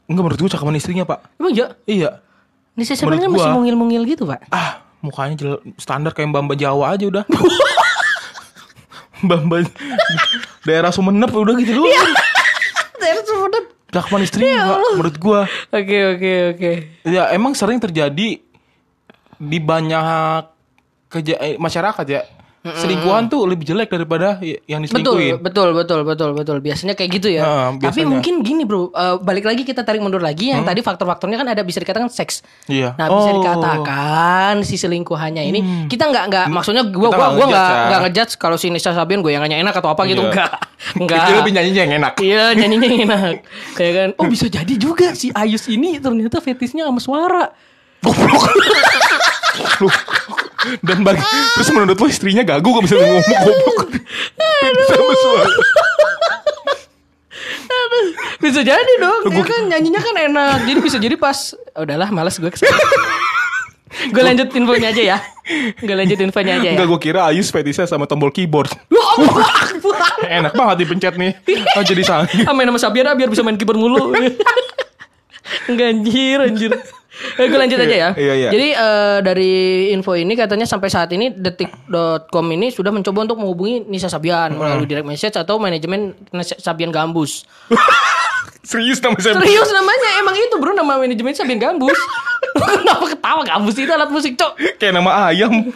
Enggak 0.09 0.23
menurut 0.27 0.39
gua 0.41 0.51
cakapan 0.51 0.75
istrinya, 0.81 1.05
Pak. 1.05 1.38
Emang 1.38 1.53
ya? 1.53 1.77
Iya. 1.85 2.25
Nisa 2.73 2.97
Sabian 2.97 3.21
kan 3.21 3.31
masih 3.31 3.53
mungil-mungil 3.53 4.01
gitu, 4.09 4.25
Pak. 4.27 4.49
Ah, 4.49 4.81
mukanya 4.99 5.61
standar 5.77 6.11
kayak 6.11 6.33
Mbak 6.33 6.57
Jawa 6.57 6.97
aja 6.97 7.05
udah. 7.05 7.23
Mbak 9.23 9.71
daerah 10.67 10.91
Sumenep 10.91 11.32
udah 11.32 11.56
gitu 11.62 11.78
loh. 11.80 11.88
Cakapan 13.95 14.28
istrinya 14.28 14.75
Pak, 14.75 14.80
menurut 14.99 15.15
gua. 15.23 15.41
Oke, 15.71 15.97
oke, 16.17 16.32
oke. 16.51 16.71
Ya 17.08 17.32
emang 17.32 17.56
sering 17.56 17.80
terjadi 17.80 18.43
di 19.39 19.58
banyak 19.63 20.43
keja 21.08 21.39
eh, 21.39 21.56
masyarakat 21.56 22.06
ya. 22.12 22.28
Selingkuhan 22.65 23.25
tuh 23.25 23.45
lebih 23.45 23.63
jelek 23.63 23.88
daripada 23.88 24.36
yang 24.41 24.82
Betul, 24.82 25.21
diselingkuhin. 25.21 25.34
betul, 25.38 25.67
betul, 25.71 25.99
betul, 26.01 26.30
betul. 26.34 26.56
Biasanya 26.60 26.91
kayak 26.91 27.10
gitu 27.13 27.28
ya. 27.30 27.39
Heeh, 27.39 27.65
Tapi 27.67 27.78
biasanya. 27.80 28.01
Hmm. 28.01 28.12
mungkin 28.12 28.34
gini, 28.41 28.62
Bro. 28.63 28.89
Eh, 28.89 29.15
balik 29.21 29.43
lagi 29.43 29.62
kita 29.62 29.82
tarik 29.82 29.99
mundur 29.99 30.17
lagi 30.17 30.49
yang 30.49 30.62
tadi 30.62 30.80
faktor-faktornya 30.80 31.36
kan 31.36 31.45
ada 31.47 31.62
bisa 31.62 31.78
dikatakan 31.78 32.08
seks. 32.08 32.41
Iya. 32.65 32.95
Nah, 32.95 33.06
bisa 33.08 33.15
Oh. 33.15 33.28
Hmm. 33.28 33.36
dikatakan 33.38 34.54
si 34.62 34.75
selingkuhannya 34.75 35.41
ini 35.43 35.60
kita 35.86 36.04
nggak 36.06 36.23
nggak 36.25 36.45
maksudnya 36.47 36.82
gua 36.86 37.08
Kita 37.08 37.15
gua 37.15 37.28
gua 37.30 37.45
nggak 37.45 37.45
ngejudge 37.45 37.86
nggak 37.86 37.99
ngejudge 38.01 38.32
kalau 38.36 38.56
si 38.56 38.65
Nisa 38.67 38.91
Sabian 38.91 39.19
goyangannya 39.19 39.60
enak 39.60 39.71
atau 39.75 39.88
apa 39.88 40.04
gitu 40.04 40.19
Iya. 40.19 40.28
enggak. 40.28 40.51
Enggak. 40.95 41.17
Itu 41.21 41.32
lebih 41.38 41.51
nyanyinya 41.54 41.82
yang 41.82 41.93
enak. 41.95 42.12
Iya 42.17 42.43
nyanyinya 42.51 42.88
enak 43.06 43.34
ya 43.80 43.89
kan 43.91 44.08
Oh 44.15 44.25
bisa 44.25 44.45
jadi 44.47 44.73
juga 44.73 45.12
si 45.13 45.30
Ayus 45.30 45.67
ini 45.67 45.97
ternyata 45.97 46.39
fetisnya 46.39 46.84
sama 46.84 46.97
suara 46.97 47.43
Dan 50.82 51.06
bagi, 51.06 51.21
terus 51.58 51.69
menurut 51.73 51.97
lo 51.97 52.08
istrinya 52.10 52.43
gagu 52.45 52.65
gak 52.65 52.84
bisa 52.86 52.95
ngomong 52.97 53.23
goblok. 53.23 53.89
Sama 54.89 55.13
suara. 55.13 55.49
Bisa 58.36 58.62
jadi 58.62 58.93
dong 58.99 59.32
ya 59.32 59.41
kan 59.41 59.62
nyanyinya 59.71 60.01
kan 60.04 60.15
enak 60.15 60.58
Jadi 60.67 60.80
bisa 60.84 60.97
jadi 60.99 61.15
pas 61.17 61.56
Udahlah 61.73 62.12
malas 62.12 62.38
gue 62.38 62.51
ke 62.51 62.60
sana 62.60 62.78
Gue 64.12 64.21
lanjut 64.21 64.51
infonya 64.54 64.91
aja 64.91 65.04
ya 65.15 65.17
Gue 65.80 65.95
lanjut 65.95 66.19
infonya 66.19 66.60
aja 66.60 66.67
ya 66.67 66.71
Enggak 66.75 66.88
gue 66.91 66.99
kira 66.99 67.25
Ayus 67.32 67.49
fetisnya 67.49 67.88
sama 67.88 68.06
tombol 68.06 68.30
keyboard. 68.30 68.69
Enak 70.25 70.54
banget 70.58 70.75
dipencet 70.84 71.15
nih. 71.15 71.32
Oh 71.78 71.84
jadi 71.86 72.01
sang. 72.04 72.28
Ah, 72.43 72.54
main 72.54 72.67
sama 72.67 72.80
Sabian 72.82 73.08
ah, 73.08 73.15
biar 73.15 73.30
bisa 73.32 73.41
main 73.45 73.56
keyboard 73.56 73.80
mulu. 73.80 74.12
Enggak 75.69 75.88
anjir, 75.95 76.38
anjir. 76.41 76.71
Gue 77.38 77.56
lanjut 77.56 77.80
aja 77.80 77.95
ya. 77.95 78.10
Iya, 78.12 78.34
iya. 78.36 78.49
Jadi 78.49 78.67
eh, 78.71 79.17
dari 79.19 79.51
info 79.89 80.13
ini 80.13 80.34
katanya 80.34 80.63
sampai 80.63 80.88
saat 80.88 81.08
ini 81.10 81.32
detik.com 81.32 82.45
ini 82.49 82.69
sudah 82.69 82.89
mencoba 82.89 83.23
untuk 83.23 83.39
menghubungi 83.39 83.86
Nisa 83.86 84.08
Sabian 84.08 84.51
Hmm. 84.51 84.60
melalui 84.60 84.86
direct 84.86 85.06
message 85.06 85.34
atau 85.34 85.56
manajemen 85.56 86.12
Nisa 86.30 86.56
Sabian 86.56 86.91
Gambus. 86.91 87.47
Serius 88.65 88.97
nama 88.97 89.13
saya. 89.15 89.38
Serius 89.38 89.69
namanya 89.69 90.10
emang 90.19 90.36
itu 90.36 90.56
bro 90.58 90.73
nama 90.73 90.97
manajemen 90.97 91.32
Sabian 91.32 91.58
Gambus. 91.58 91.95
Kenapa 92.82 93.06
ketawa 93.08 93.41
Gambus 93.43 93.75
itu 93.75 93.88
alat 93.88 94.10
musik 94.10 94.36
cok? 94.36 94.58
Kayak 94.75 94.93
nama 94.97 95.30
ayam. 95.30 95.69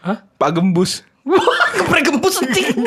Hah? 0.00 0.20
Pak 0.36 0.50
Gembus. 0.52 1.00
Geprek 1.74 2.04
gembus 2.04 2.36
anjing. 2.36 2.84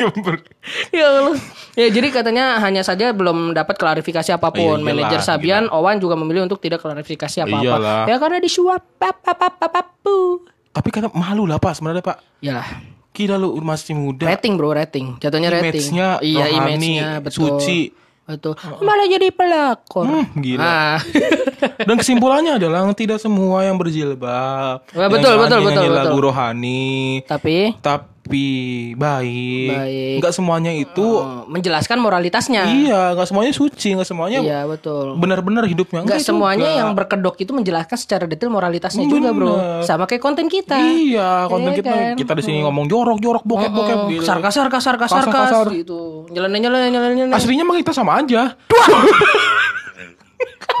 Ya 0.94 1.10
Allah. 1.10 1.34
Ya 1.78 1.86
jadi 1.94 2.10
katanya 2.10 2.58
hanya 2.58 2.82
saja 2.82 3.14
belum 3.14 3.54
dapat 3.54 3.78
klarifikasi 3.78 4.34
apa 4.34 4.50
pun. 4.50 4.82
Iya, 4.82 4.90
iyalah, 4.90 4.98
Manajer 4.98 5.20
Sabian 5.22 5.64
Owan 5.70 6.02
juga 6.02 6.18
memilih 6.18 6.50
untuk 6.50 6.58
tidak 6.58 6.82
klarifikasi 6.82 7.46
apa-apa. 7.46 7.62
Iyalah. 7.62 8.02
Ya 8.10 8.18
karena 8.18 8.42
disuap 8.42 8.82
papapapapapu. 8.98 10.42
Tapi 10.74 10.88
kan 10.90 11.06
malu 11.14 11.46
lah 11.46 11.62
Pak 11.62 11.78
sebenarnya 11.78 12.02
Pak. 12.02 12.42
Iyalah. 12.42 12.68
Gila 13.14 13.38
lu 13.38 13.54
masih 13.62 13.94
muda. 13.94 14.26
Rating 14.26 14.58
bro, 14.58 14.74
rating. 14.74 15.22
Jatuhnya 15.22 15.54
rating. 15.54 15.70
Image-nya 15.70 16.08
iya, 16.18 16.50
image-nya 16.50 17.22
betul. 17.22 17.62
suci. 17.62 17.94
Betul. 18.28 18.58
Malah 18.84 19.06
jadi 19.08 19.32
pelakor. 19.32 20.04
Hmm, 20.04 20.24
gila. 20.36 20.60
Ah. 20.60 20.98
Dan 21.88 21.96
kesimpulannya 21.96 22.60
adalah 22.60 22.84
tidak 22.92 23.16
semua 23.22 23.64
yang 23.64 23.80
berjilbab. 23.80 24.84
Wah, 24.84 25.08
yang 25.08 25.12
betul, 25.14 25.34
betul, 25.40 25.58
nyanyi 25.64 25.66
betul, 25.72 25.94
lagu 25.96 26.10
betul. 26.12 26.26
rohani. 26.28 26.90
Tapi 27.24 27.56
Tapi 27.80 28.17
baik. 28.28 29.68
Baik. 29.68 30.14
Enggak 30.20 30.32
semuanya 30.32 30.70
itu 30.70 31.02
oh, 31.02 31.44
menjelaskan 31.44 31.96
moralitasnya. 31.96 32.62
iya, 32.66 33.12
enggak 33.12 33.26
semuanya 33.26 33.50
suci, 33.50 33.88
enggak 33.92 34.06
semuanya 34.06 34.38
Iya, 34.38 34.60
betul. 34.64 35.16
benar-benar 35.16 35.64
hidupnya 35.64 36.00
Enggak 36.00 36.20
Enggak 36.20 36.28
semuanya 36.28 36.68
juga. 36.68 36.78
yang 36.78 36.90
berkedok 36.92 37.34
itu 37.36 37.50
menjelaskan 37.50 37.96
secara 37.96 38.24
detail 38.24 38.48
moralitasnya 38.48 39.04
juga, 39.04 39.30
Bro. 39.30 39.48
Bener. 39.50 39.82
Sama 39.82 40.04
kayak 40.04 40.20
konten 40.20 40.46
kita. 40.46 40.76
Iya, 40.76 41.46
konten 41.46 41.70
Iya 41.70 41.78
kita 41.78 41.90
kan? 41.90 42.14
kita 42.14 42.32
di 42.34 42.42
sini 42.42 42.58
ngomong 42.62 42.86
jorok, 42.86 43.18
jorok, 43.18 43.42
bokep, 43.42 43.70
bokep 43.70 43.96
Oh, 43.96 44.08
gitu. 44.08 44.22
sarkas, 44.22 44.52
sarkas, 44.52 44.82
sarkas, 44.82 45.08
Kasar, 45.08 45.24
sarkas, 45.24 45.48
kasar. 45.50 45.66
gitu. 45.72 46.28
Nyeleneh, 46.28 46.60
nyeleneh, 46.60 46.88
nyeleneh. 46.90 47.32
Aslinya 47.32 47.64
mah 47.64 47.76
kita 47.76 47.90
sama 47.90 48.20
aja. 48.20 48.52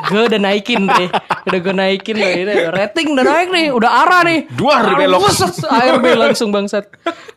Gue 0.06 0.22
udah 0.24 0.38
naikin 0.38 0.86
deh. 0.86 1.08
Udah 1.44 1.58
gue 1.58 1.74
naikin 1.74 2.14
loh 2.14 2.30
ini. 2.30 2.54
Rating 2.70 3.06
udah 3.12 3.24
naik 3.24 3.48
nih. 3.50 3.66
Udah 3.70 3.90
arah 4.02 4.22
nih. 4.22 4.46
Duar 4.48 4.82
di 4.84 4.94
belok. 4.96 5.20
ARB 5.74 6.04
langsung 6.14 6.48
bangsat. 6.48 6.86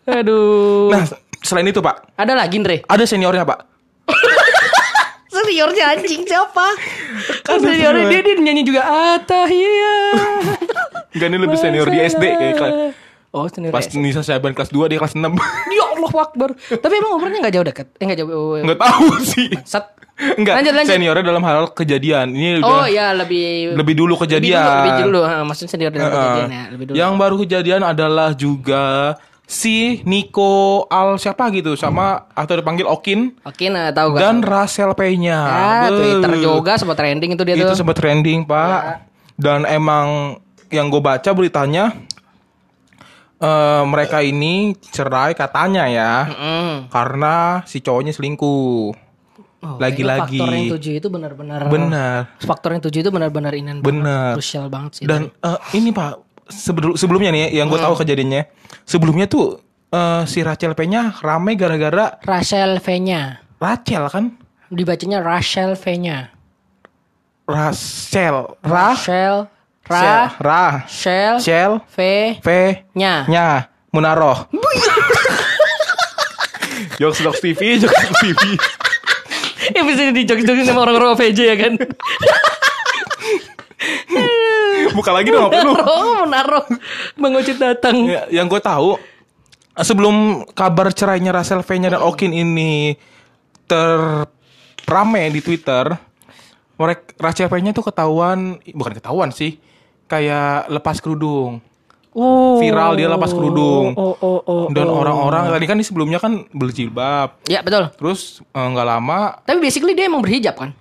Aduh. 0.03 0.89
Nah, 0.89 1.03
selain 1.41 1.65
itu, 1.65 1.81
Pak, 1.81 2.13
Ada 2.15 2.33
lagi 2.33 2.57
Ndre. 2.57 2.85
ada 2.85 3.03
seniornya, 3.03 3.43
Pak. 3.43 3.59
Seniornya 5.31 5.95
anjing 5.95 6.27
siapa? 6.27 6.67
Kan 7.41 7.63
seniornya 7.63 8.03
senior. 8.03 8.11
dia, 8.13 8.21
dia 8.21 8.35
nyanyi 8.37 8.63
juga 8.63 8.81
Atahia. 9.15 9.95
Enggak 11.09 11.27
ini 11.27 11.37
lebih 11.39 11.57
senior 11.57 11.87
di 11.87 11.99
SD 11.99 12.23
kayak 12.29 12.53
kelas- 12.55 12.79
Oh 13.31 13.47
senior 13.47 13.71
Pas. 13.71 13.87
Nisa 13.95 14.19
Syaban 14.21 14.51
kelas 14.51 14.69
2 14.69 14.91
dia 14.91 14.99
kelas 14.99 15.15
6. 15.15 15.23
Ya 15.71 15.85
Allah 15.87 16.11
Akbar. 16.13 16.51
Tapi 16.51 16.93
emang 16.93 17.15
umurnya 17.15 17.47
gak 17.47 17.55
jauh 17.55 17.63
dekat. 17.63 17.87
Eh 17.95 18.05
gak 18.05 18.19
jauh. 18.19 18.59
Enggak 18.59 18.79
tahu 18.81 19.07
sih. 19.23 19.55
Sat. 19.63 19.87
Enggak. 20.21 20.55
Lanjut, 20.61 20.73
lanjut. 20.77 20.91
Seniornya 20.93 21.25
dalam 21.25 21.43
hal 21.43 21.61
kejadian. 21.73 22.27
Ini 22.37 22.61
Oh 22.61 22.85
udah 22.85 22.85
ya 22.87 23.09
lebih 23.17 23.73
lebih 23.73 23.93
dulu 23.97 24.13
kejadian. 24.21 24.61
Lebih 24.61 24.91
dulu, 25.01 25.21
lebih 25.25 25.33
dulu. 25.33 25.47
Maksudnya 25.49 25.71
senior 25.73 25.89
dalam 25.89 26.05
Heeh. 26.05 26.13
kejadian 26.13 26.49
ya. 26.51 26.63
Lebih 26.69 26.85
dulu. 26.85 26.95
Yang 26.97 27.13
baru 27.17 27.35
kejadian 27.41 27.81
adalah 27.81 28.29
juga 28.37 28.85
si 29.51 29.99
Nico 30.07 30.87
Al 30.87 31.19
siapa 31.19 31.51
gitu 31.51 31.75
sama 31.75 32.23
atau 32.31 32.55
dipanggil 32.55 32.87
Okin 32.87 33.35
Oke 33.43 33.67
nah 33.67 33.91
tahu 33.91 34.15
gak? 34.15 34.21
dan 34.23 34.35
P-nya. 34.95 35.39
Ah, 35.43 35.91
Beuh. 35.91 35.99
Twitter 35.99 36.31
juga 36.39 36.79
sempat 36.79 36.95
trending 36.95 37.35
itu 37.35 37.43
dia 37.43 37.59
Itu 37.59 37.75
tuh. 37.75 37.83
sempat 37.83 37.99
trending, 37.99 38.47
Pak. 38.47 39.11
Dan 39.35 39.67
emang 39.67 40.39
yang 40.71 40.87
gue 40.87 41.03
baca 41.03 41.29
beritanya 41.35 41.91
eh, 43.43 43.83
mereka 43.83 44.23
ini 44.23 44.71
cerai 44.79 45.35
katanya 45.35 45.83
ya. 45.91 46.13
Mm. 46.31 46.87
Karena 46.87 47.59
si 47.67 47.83
cowoknya 47.83 48.15
selingkuh. 48.15 49.10
Oh, 49.61 49.77
Lagi-lagi. 49.77 50.41
Faktor 50.41 50.57
yang 50.57 50.73
tujuh 50.73 50.93
itu 50.97 51.07
benar-benar. 51.13 51.59
Benar. 51.69 52.17
Faktor 52.41 52.69
yang 52.73 52.81
tujuh 52.81 52.99
itu 53.05 53.11
benar-benar 53.13 53.53
ini. 53.53 53.77
Benar. 53.77 54.33
Krusial 54.33 54.73
banget 54.73 54.91
sih. 54.97 55.03
Dan 55.05 55.29
eh, 55.29 55.59
ini 55.77 55.93
Pak, 55.93 56.17
sebelum 56.49 56.97
sebelumnya 56.97 57.29
nih 57.29 57.53
yang 57.61 57.69
gue 57.69 57.77
tahu 57.77 57.93
kejadiannya. 58.01 58.49
Sebelumnya 58.89 59.29
tuh 59.29 59.61
eh, 59.93 60.25
si 60.25 60.41
Rachel 60.41 60.73
P-nya 60.73 61.13
rame 61.21 61.53
gara-gara 61.53 62.17
Rachel 62.25 62.81
V-nya. 62.81 63.45
Rachel 63.61 64.09
kan? 64.09 64.33
Dibacanya 64.73 65.21
Rachel 65.21 65.77
V-nya. 65.77 66.33
Rachel, 67.45 68.57
Ra, 68.65 68.95
Rachel. 68.95 69.35
Shell, 69.81 69.91
Ra. 69.91 70.31
Ra, 70.39 70.65
Shell. 70.87 71.35
Shell, 71.43 71.71
V-nya. 71.85 72.39
V, 72.41 72.47
nya, 73.29 73.47
Munaroh. 73.93 74.47
Jokes 77.01 77.21
Jokes 77.21 77.41
TV, 77.41 77.77
Jokes 77.81 78.09
TV. 78.21 78.41
Ya 79.69 79.81
bisa 79.85 80.09
dijok-jokin 80.09 80.65
sama 80.65 80.89
orang-orang 80.89 81.13
VJ 81.13 81.39
ya 81.53 81.55
kan. 81.57 81.73
Buka 84.93 85.11
lagi 85.13 85.29
dong 85.29 85.49
apa 85.49 85.57
lu? 85.61 85.73
Menaruh. 86.25 86.65
Bang 87.17 87.33
Ocit 87.37 87.57
datang. 87.61 88.09
Ya, 88.09 88.25
yang 88.29 88.49
gue 88.49 88.61
tahu 88.61 88.97
sebelum 89.77 90.45
kabar 90.51 90.91
cerainya 90.91 91.31
Rachel 91.31 91.63
V-nya 91.63 91.95
dan 91.95 92.01
Okin 92.03 92.33
ini 92.35 92.97
terrame 93.65 95.31
di 95.31 95.39
Twitter, 95.39 95.95
mereka 96.75 97.15
Rachel 97.17 97.47
V-nya 97.47 97.71
tuh 97.71 97.87
ketahuan, 97.87 98.59
bukan 98.75 98.93
ketahuan 98.99 99.29
sih, 99.31 99.57
kayak 100.11 100.67
lepas 100.67 100.99
kerudung. 100.99 101.63
Oh. 102.11 102.59
Viral 102.59 102.99
dia 102.99 103.07
lepas 103.07 103.31
kerudung. 103.31 103.95
Oh, 103.95 104.15
oh, 104.19 104.39
oh. 104.43 104.65
Dan 104.67 104.91
oh. 104.91 104.99
orang-orang 104.99 105.47
tadi 105.47 105.65
kan 105.67 105.75
ini 105.79 105.85
sebelumnya 105.87 106.19
kan 106.19 106.43
berjilbab. 106.51 107.39
Ya, 107.47 107.63
betul. 107.63 107.87
Terus 107.95 108.43
eh, 108.43 108.67
nggak 108.67 108.87
lama 108.87 109.39
Tapi 109.47 109.59
basically 109.63 109.95
dia 109.95 110.11
emang 110.11 110.19
berhijab 110.19 110.59
kan? 110.59 110.75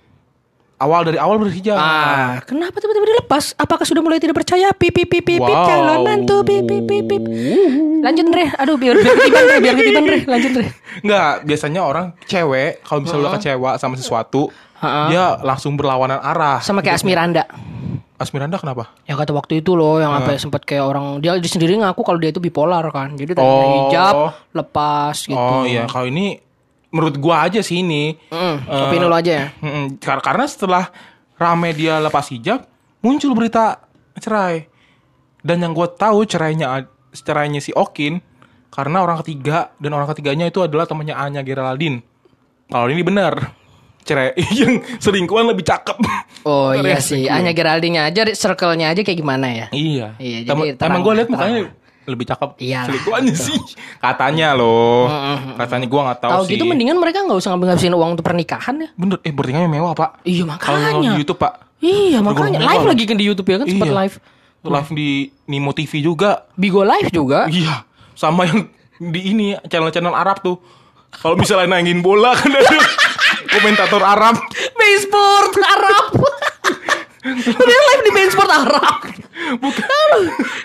awal 0.81 1.01
dari 1.05 1.21
awal 1.21 1.37
berhijab. 1.37 1.77
Ah, 1.77 2.41
kenapa 2.41 2.81
tiba-tiba 2.81 3.05
dilepas? 3.05 3.53
Apakah 3.53 3.85
sudah 3.85 4.01
mulai 4.01 4.17
tidak 4.17 4.41
percaya? 4.41 4.73
Pip 4.73 4.89
pip 4.89 5.05
pip 5.05 5.21
pip 5.21 5.37
Wow. 5.37 5.69
calon 5.69 5.99
mantu 6.01 6.41
pip 6.41 6.65
pip 6.65 6.83
pip 6.89 7.05
pip. 7.05 7.23
Lanjut 8.01 8.25
Dre. 8.33 8.45
Aduh 8.57 8.75
biar 8.81 8.97
biar 9.05 9.13
ketiban 9.13 9.43
Dre, 9.45 9.57
biar 9.61 9.75
ketiban 9.77 10.03
Dre. 10.09 10.17
Lanjut 10.25 10.51
Dre. 10.57 10.65
Nggak, 11.05 11.31
biasanya 11.45 11.81
orang 11.85 12.05
cewek 12.25 12.81
kalau 12.81 12.99
misalnya 13.05 13.21
udah 13.29 13.33
kecewa 13.37 13.69
sama 13.77 13.95
sesuatu, 13.95 14.49
Ha-ha. 14.81 15.01
dia 15.13 15.25
langsung 15.45 15.77
berlawanan 15.77 16.17
arah. 16.17 16.59
Sama 16.65 16.81
kayak 16.81 16.97
Asmiranda. 16.97 17.45
Asmiranda 18.21 18.55
kenapa? 18.55 18.93
Yang 19.03 19.17
kata 19.19 19.31
waktu 19.33 19.53
itu 19.59 19.73
loh 19.73 19.97
yang 19.97 20.13
apa 20.13 20.31
ya, 20.31 20.39
sempat 20.39 20.61
kayak 20.61 20.85
orang 20.85 21.05
dia 21.17 21.33
dia 21.35 21.49
sendiri 21.49 21.73
ngaku 21.75 22.01
kalau 22.01 22.15
dia 22.15 22.29
itu 22.29 22.37
bipolar 22.37 22.85
kan. 22.87 23.13
Jadi 23.13 23.33
tadinya 23.33 23.49
Oh. 23.57 23.73
hijab 23.83 24.15
lepas 24.53 25.15
gitu. 25.17 25.33
Oh 25.35 25.65
iya, 25.65 25.83
kalau 25.85 26.05
ini 26.05 26.37
menurut 26.87 27.17
gua 27.17 27.45
aja 27.45 27.59
sih 27.59 27.79
ini. 27.79 28.13
Mm, 28.27 28.55
opini 28.63 29.03
lo 29.03 29.11
aja 29.11 29.31
ya. 29.31 29.45
mm, 29.57 29.97
kar- 29.97 30.21
karena 30.21 30.45
setelah 30.45 30.93
rame 31.35 31.71
dia 31.71 31.97
lepas 31.97 32.29
hijab, 32.29 32.69
muncul 32.99 33.33
berita 33.33 33.81
cerai. 34.15 34.69
Dan 35.41 35.57
yang 35.59 35.73
gua 35.73 35.89
tahu 35.89 36.21
cerainya 36.23 36.85
cerainya 37.11 37.57
si 37.57 37.73
Okin 37.73 38.21
karena 38.69 39.01
orang 39.01 39.19
ketiga 39.19 39.73
dan 39.75 39.91
orang 39.91 40.07
ketiganya 40.07 40.45
itu 40.45 40.61
adalah 40.61 40.85
temannya 40.85 41.11
Anya 41.11 41.41
Geraldine. 41.41 42.05
Kalau 42.67 42.87
ini 42.87 43.01
benar. 43.01 43.57
Cerai 44.01 44.33
yang 44.59 44.81
selingkuhan 44.97 45.45
lebih 45.45 45.63
cakep. 45.63 45.97
Oh 46.41 46.73
iya 46.73 46.97
sih, 46.97 47.25
hanya 47.25 47.51
Geraldine 47.51 48.01
aja 48.01 48.25
circle-nya 48.27 48.89
aja 48.89 49.01
kayak 49.01 49.17
gimana 49.17 49.47
ya? 49.47 49.67
Iya. 49.69 50.17
Iya, 50.17 50.37
jadi 50.43 50.73
terang 50.73 50.97
emang 50.97 51.01
gue 51.03 51.13
lihat 51.15 51.29
mukanya 51.29 51.59
lebih 52.01 52.25
cakep 52.25 52.49
Iyalah, 52.57 52.85
selingkuhannya 52.89 53.35
sih. 53.37 53.59
Katanya 53.97 54.57
loh. 54.57 55.05
Katanya 55.53 55.85
gue 55.85 56.01
nggak 56.01 56.19
tahu 56.19 56.31
Tahu 56.33 56.43
sih. 56.43 56.51
gitu 56.57 56.65
mendingan 56.65 56.97
mereka 56.97 57.21
nggak 57.21 57.37
usah 57.37 57.53
ngabisin 57.53 57.93
uang 57.93 58.17
untuk 58.17 58.25
pernikahan 58.25 58.75
ya. 58.79 58.89
Bener, 58.97 59.21
eh 59.21 59.29
bertingkahnya 59.29 59.69
mewah 59.69 59.93
pak. 59.93 60.25
Iya 60.25 60.49
Kalau 60.57 60.81
makanya. 60.81 60.89
nonton 60.91 61.05
di 61.07 61.19
YouTube 61.19 61.39
pak. 61.39 61.53
Iya 61.77 62.19
makanya 62.19 62.57
live 62.59 62.85
lagi 62.87 63.03
kan 63.05 63.15
di 63.15 63.25
YouTube 63.25 63.47
ya 63.47 63.57
kan 63.57 63.67
sempat 63.69 63.87
Iya. 63.87 63.95
live. 64.01 64.15
Live 64.61 64.89
di 64.91 65.09
Nimo 65.45 65.71
TV 65.71 66.01
juga. 66.01 66.49
Bigo 66.53 66.81
live 66.81 67.09
juga. 67.09 67.45
Iya. 67.47 67.85
Sama 68.13 68.45
yang 68.45 68.65
di 68.99 69.21
ini 69.27 69.47
channel-channel 69.61 70.11
Arab 70.11 70.41
tuh. 70.41 70.57
Kalau 71.11 71.33
misalnya 71.33 71.69
nangin 71.71 71.99
bola 71.99 72.33
kan 72.33 72.49
ada 72.49 72.71
komentator 73.51 74.01
Arab. 74.01 74.35
Basesport 74.73 75.53
Arab. 75.59 76.05
Dia 77.21 77.79
live 77.83 78.01
di 78.01 78.11
Basesport 78.11 78.49
Arab. 78.49 78.97
Bukan. 79.53 80.09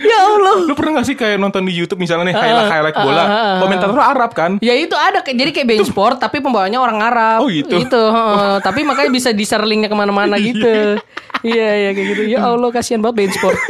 ya 0.00 0.18
Allah. 0.22 0.56
Lu 0.62 0.72
pernah 0.72 1.00
gak 1.00 1.06
sih 1.06 1.16
kayak 1.16 1.36
nonton 1.36 1.64
di 1.64 1.72
YouTube 1.72 1.96
misalnya 1.96 2.28
nih 2.28 2.34
Ah, 2.34 2.40
highlight 2.40 2.70
highlight 2.70 2.96
bola, 2.98 3.16
ah, 3.16 3.24
ah, 3.24 3.32
ah. 3.34 3.56
komentator 3.58 4.00
Arab 4.00 4.30
kan? 4.32 4.50
Ya 4.60 4.72
itu 4.72 4.92
ada 4.92 5.20
kayak- 5.20 5.36
jadi 5.36 5.50
kayak 5.52 5.68
Basesport 5.70 6.16
tapi 6.16 6.40
pembawanya 6.40 6.78
orang 6.78 6.98
Arab. 6.98 7.38
Oh, 7.40 7.48
gitu? 7.48 7.76
heeh. 7.76 8.54
tapi 8.60 8.80
makanya 8.82 9.10
bisa 9.10 9.32
di 9.32 9.44
share 9.44 9.64
linknya 9.64 9.88
ke 9.88 9.96
mana-mana 9.96 10.36
gitu. 10.38 10.96
Iya 11.44 11.68
iya 11.76 11.90
kayak 11.92 12.06
gitu. 12.10 12.22
Ya 12.26 12.40
Allah 12.42 12.72
kasihan 12.72 12.98
banget 12.98 13.28
Basesport. 13.28 13.60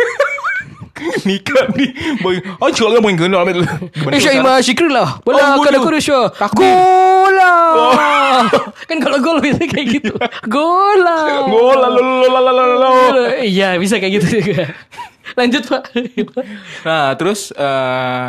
Nikah 1.26 1.66
nih, 1.74 1.90
boy. 2.18 2.38
Oh, 2.56 2.70
kalau 2.70 3.02
mau 3.02 3.10
gini, 3.10 3.34
Isya 4.14 4.38
ima 4.38 4.62
syikri 4.62 4.86
lah. 4.86 5.18
Bola 5.20 5.58
Oh, 5.58 5.62
kada 5.62 5.76
gitu. 5.76 5.84
kurusya. 5.84 6.30
Takbir. 6.32 6.70
Gola. 6.70 7.52
kan 8.86 8.96
kalau 9.02 9.18
gol 9.18 9.38
bisa 9.38 9.58
kayak 9.60 9.86
gitu. 9.92 10.14
Gola. 10.46 11.44
Bola, 11.44 11.86
lo, 11.88 12.00
lo, 12.00 12.28
lo, 12.30 12.40
lo, 12.40 12.52
lo, 12.54 12.76
lo. 12.78 12.90
Iya 13.38 13.74
bisa 13.76 13.98
kayak 13.98 14.12
gitu 14.16 14.40
juga. 14.40 14.70
Lanjut 15.38 15.66
pak. 15.66 15.82
Nah, 16.82 17.12
terus 17.14 17.50
eh 17.50 18.26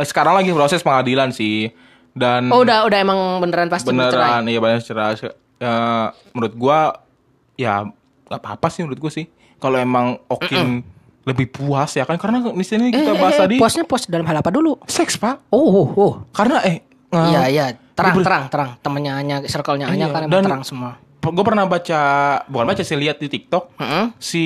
sekarang 0.00 0.34
lagi 0.34 0.50
proses 0.50 0.80
pengadilan 0.80 1.30
sih. 1.30 1.70
Dan 2.12 2.48
Oh 2.48 2.60
udah 2.60 2.84
udah 2.84 2.98
emang 2.98 3.18
beneran 3.38 3.68
pasti 3.68 3.88
bercerai. 3.88 4.40
beneran 4.40 4.42
iya 4.46 4.58
banyak 4.58 4.80
cerai. 4.80 5.14
Eh, 5.58 6.06
menurut 6.32 6.54
gua 6.54 6.78
ya 7.54 7.84
nggak 8.26 8.40
apa-apa 8.40 8.66
sih 8.68 8.82
menurut 8.82 8.98
gua 8.98 9.08
sih. 9.08 9.28
Kalau 9.56 9.76
emang 9.76 10.18
Okin 10.26 10.82
lebih 11.22 11.46
puas 11.48 11.90
ya 11.92 12.02
kan 12.02 12.16
karena 12.16 12.42
di 12.44 12.62
sini 12.62 12.90
kita 12.90 13.14
bahas 13.14 13.38
tadi 13.38 13.54
Eh, 13.54 13.60
puasnya 13.60 13.82
puas 13.82 14.02
dalam 14.04 14.24
hal 14.24 14.36
apa 14.36 14.48
dulu? 14.48 14.74
seks, 14.84 15.14
Pak. 15.14 15.48
Oh 15.48 15.62
oh 15.62 15.88
oh. 15.92 16.12
Karena 16.30 16.58
eh 16.60 16.82
eh, 17.08 17.26
Iya 17.28 17.42
iya 17.46 17.66
terang 17.92 18.16
ber- 18.16 18.24
terang 18.24 18.44
terang 18.48 18.70
temennya 18.78 19.12
Anya 19.14 19.36
circle-nya 19.42 19.86
Anya 19.86 20.06
Iya, 20.06 20.12
kan 20.12 20.22
dan- 20.26 20.42
terang 20.42 20.62
semua. 20.62 20.98
gue 21.22 21.44
pernah 21.44 21.62
baca 21.64 22.00
bukan 22.44 22.66
baca 22.66 22.82
sih 22.82 22.96
lihat 22.96 23.16
di 23.16 23.28
TikTok 23.28 23.78
Heeh. 23.78 24.04
si 24.16 24.42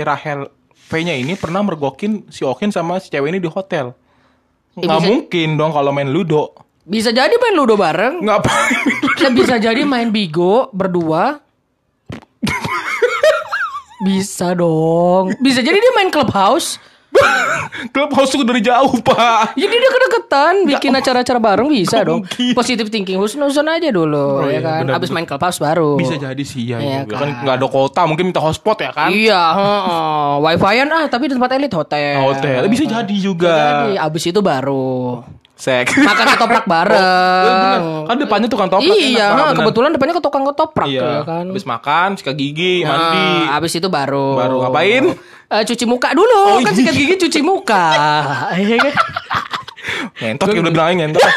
Rahel 0.00 0.48
V-nya 0.86 1.12
ini 1.12 1.32
pernah 1.34 1.60
mergokin 1.60 2.24
si 2.28 2.40
Okin 2.42 2.68
sama 2.68 2.96
si 2.96 3.08
cewek 3.08 3.28
ini 3.28 3.38
di 3.38 3.46
hotel. 3.46 3.92
Nggak 4.74 4.88
bisa- 4.94 5.04
mungkin 5.06 5.48
dong 5.54 5.70
kalau 5.70 5.90
main 5.90 6.06
ludo. 6.06 6.56
Bisa 6.82 7.08
jadi 7.08 7.32
main 7.34 7.52
ludo 7.54 7.74
bareng. 7.74 8.20
Ngapain? 8.20 8.72
Ya 9.16 9.28
bisa 9.30 9.56
jadi 9.56 9.80
main 9.82 10.08
bigo 10.08 10.68
berdua. 10.70 11.43
Bisa 14.04 14.52
dong. 14.52 15.32
Bisa 15.40 15.58
jadi 15.58 15.74
dia 15.74 15.92
main 15.92 16.12
clubhouse. 16.12 16.76
Clubhouse 17.94 18.34
tuh 18.34 18.42
dari 18.42 18.58
jauh, 18.58 18.90
Pak. 18.98 19.54
Jadi 19.54 19.70
dia 19.70 19.86
kedekatan 19.88 20.54
bikin 20.66 20.90
acara-acara 20.90 21.38
bareng 21.38 21.70
bisa 21.70 22.02
dong. 22.02 22.26
mungkin. 22.26 22.52
Positive 22.52 22.90
thinking 22.90 23.14
husnuzon 23.16 23.70
aja 23.70 23.86
dulu 23.88 24.42
Oh, 24.42 24.50
ya 24.50 24.58
iya, 24.58 24.60
kan. 24.60 24.80
benar, 24.82 24.98
Abis 24.98 25.14
main 25.14 25.22
clubhouse 25.22 25.62
baru. 25.62 25.94
Bisa 25.94 26.18
jadi 26.18 26.42
sih 26.42 26.74
ya. 26.74 26.82
Iya 26.82 27.06
juga. 27.06 27.14
kan. 27.14 27.22
kan 27.22 27.30
nggak 27.46 27.54
ada 27.54 27.66
kota, 27.70 28.00
mungkin 28.04 28.24
minta 28.28 28.42
hotspot 28.42 28.82
ya 28.82 28.90
kan? 28.90 29.14
Iya, 29.14 29.42
heeh. 29.54 30.30
Wifi-an 30.42 30.88
ah 30.90 31.04
tapi 31.06 31.30
di 31.30 31.38
tempat 31.38 31.54
elit 31.54 31.70
hotel. 31.70 32.18
Hotel. 32.20 32.66
Bisa 32.66 32.82
jadi 32.82 33.14
juga. 33.14 33.54
Jadi 33.54 33.90
abis 33.94 34.22
itu 34.26 34.40
baru 34.42 35.22
Sek. 35.64 35.86
makan 35.96 36.24
ketoprak 36.30 36.64
bener. 36.66 36.72
bareng. 36.92 37.80
Kan 38.04 38.16
depannya 38.18 38.48
tukang 38.48 38.68
toprak. 38.68 38.92
iya, 38.92 39.32
enak, 39.32 39.44
bener. 39.46 39.56
kebetulan 39.58 39.90
depannya 39.90 40.14
ke 40.14 40.22
tukang 40.22 40.44
ketoprak 40.44 40.86
Iya. 40.86 41.00
ya 41.00 41.20
kan. 41.24 41.44
Habis 41.48 41.64
makan, 41.64 42.08
sikat 42.14 42.34
gigi, 42.34 42.74
mandi. 42.82 43.24
Nah, 43.42 43.56
abis 43.56 43.72
itu 43.74 43.88
baru 43.88 44.36
Baru 44.36 44.56
ngapain? 44.60 45.04
Eh, 45.46 45.62
cuci 45.62 45.84
muka 45.84 46.12
dulu 46.12 46.36
Oh, 46.50 46.60
kan 46.60 46.68
iya. 46.68 46.78
sikat 46.78 46.94
gigi 46.94 47.14
cuci 47.18 47.40
muka 47.40 47.84
Iya 48.60 48.76
kan? 48.78 48.92
Ngentot 50.16 50.46
ya 50.46 50.60
udah 50.60 50.72
bilangin 50.72 50.96
ngentot. 51.02 51.24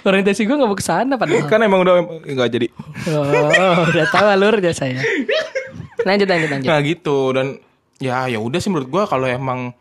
orientasi 0.00 0.40
gue 0.42 0.54
nggak 0.54 0.68
mau 0.68 0.72
ke 0.72 0.80
sana 0.82 1.16
padahal 1.16 1.44
kan 1.44 1.60
emang 1.60 1.80
udah 1.80 1.94
nggak 2.22 2.48
jadi. 2.50 2.66
oh, 3.10 3.84
udah 3.84 4.04
tahu 4.06 4.26
alurnya 4.26 4.72
saya 4.72 5.00
lanjut 6.00 6.24
lanjut 6.24 6.48
lanjut 6.48 6.64
Nah 6.66 6.80
gitu 6.80 7.18
dan 7.32 7.46
ya 7.98 8.24
ya 8.24 8.38
udah 8.38 8.56
sih 8.56 8.68
menurut 8.68 8.88
gua 8.88 9.04
kalau 9.04 9.26
emang 9.26 9.74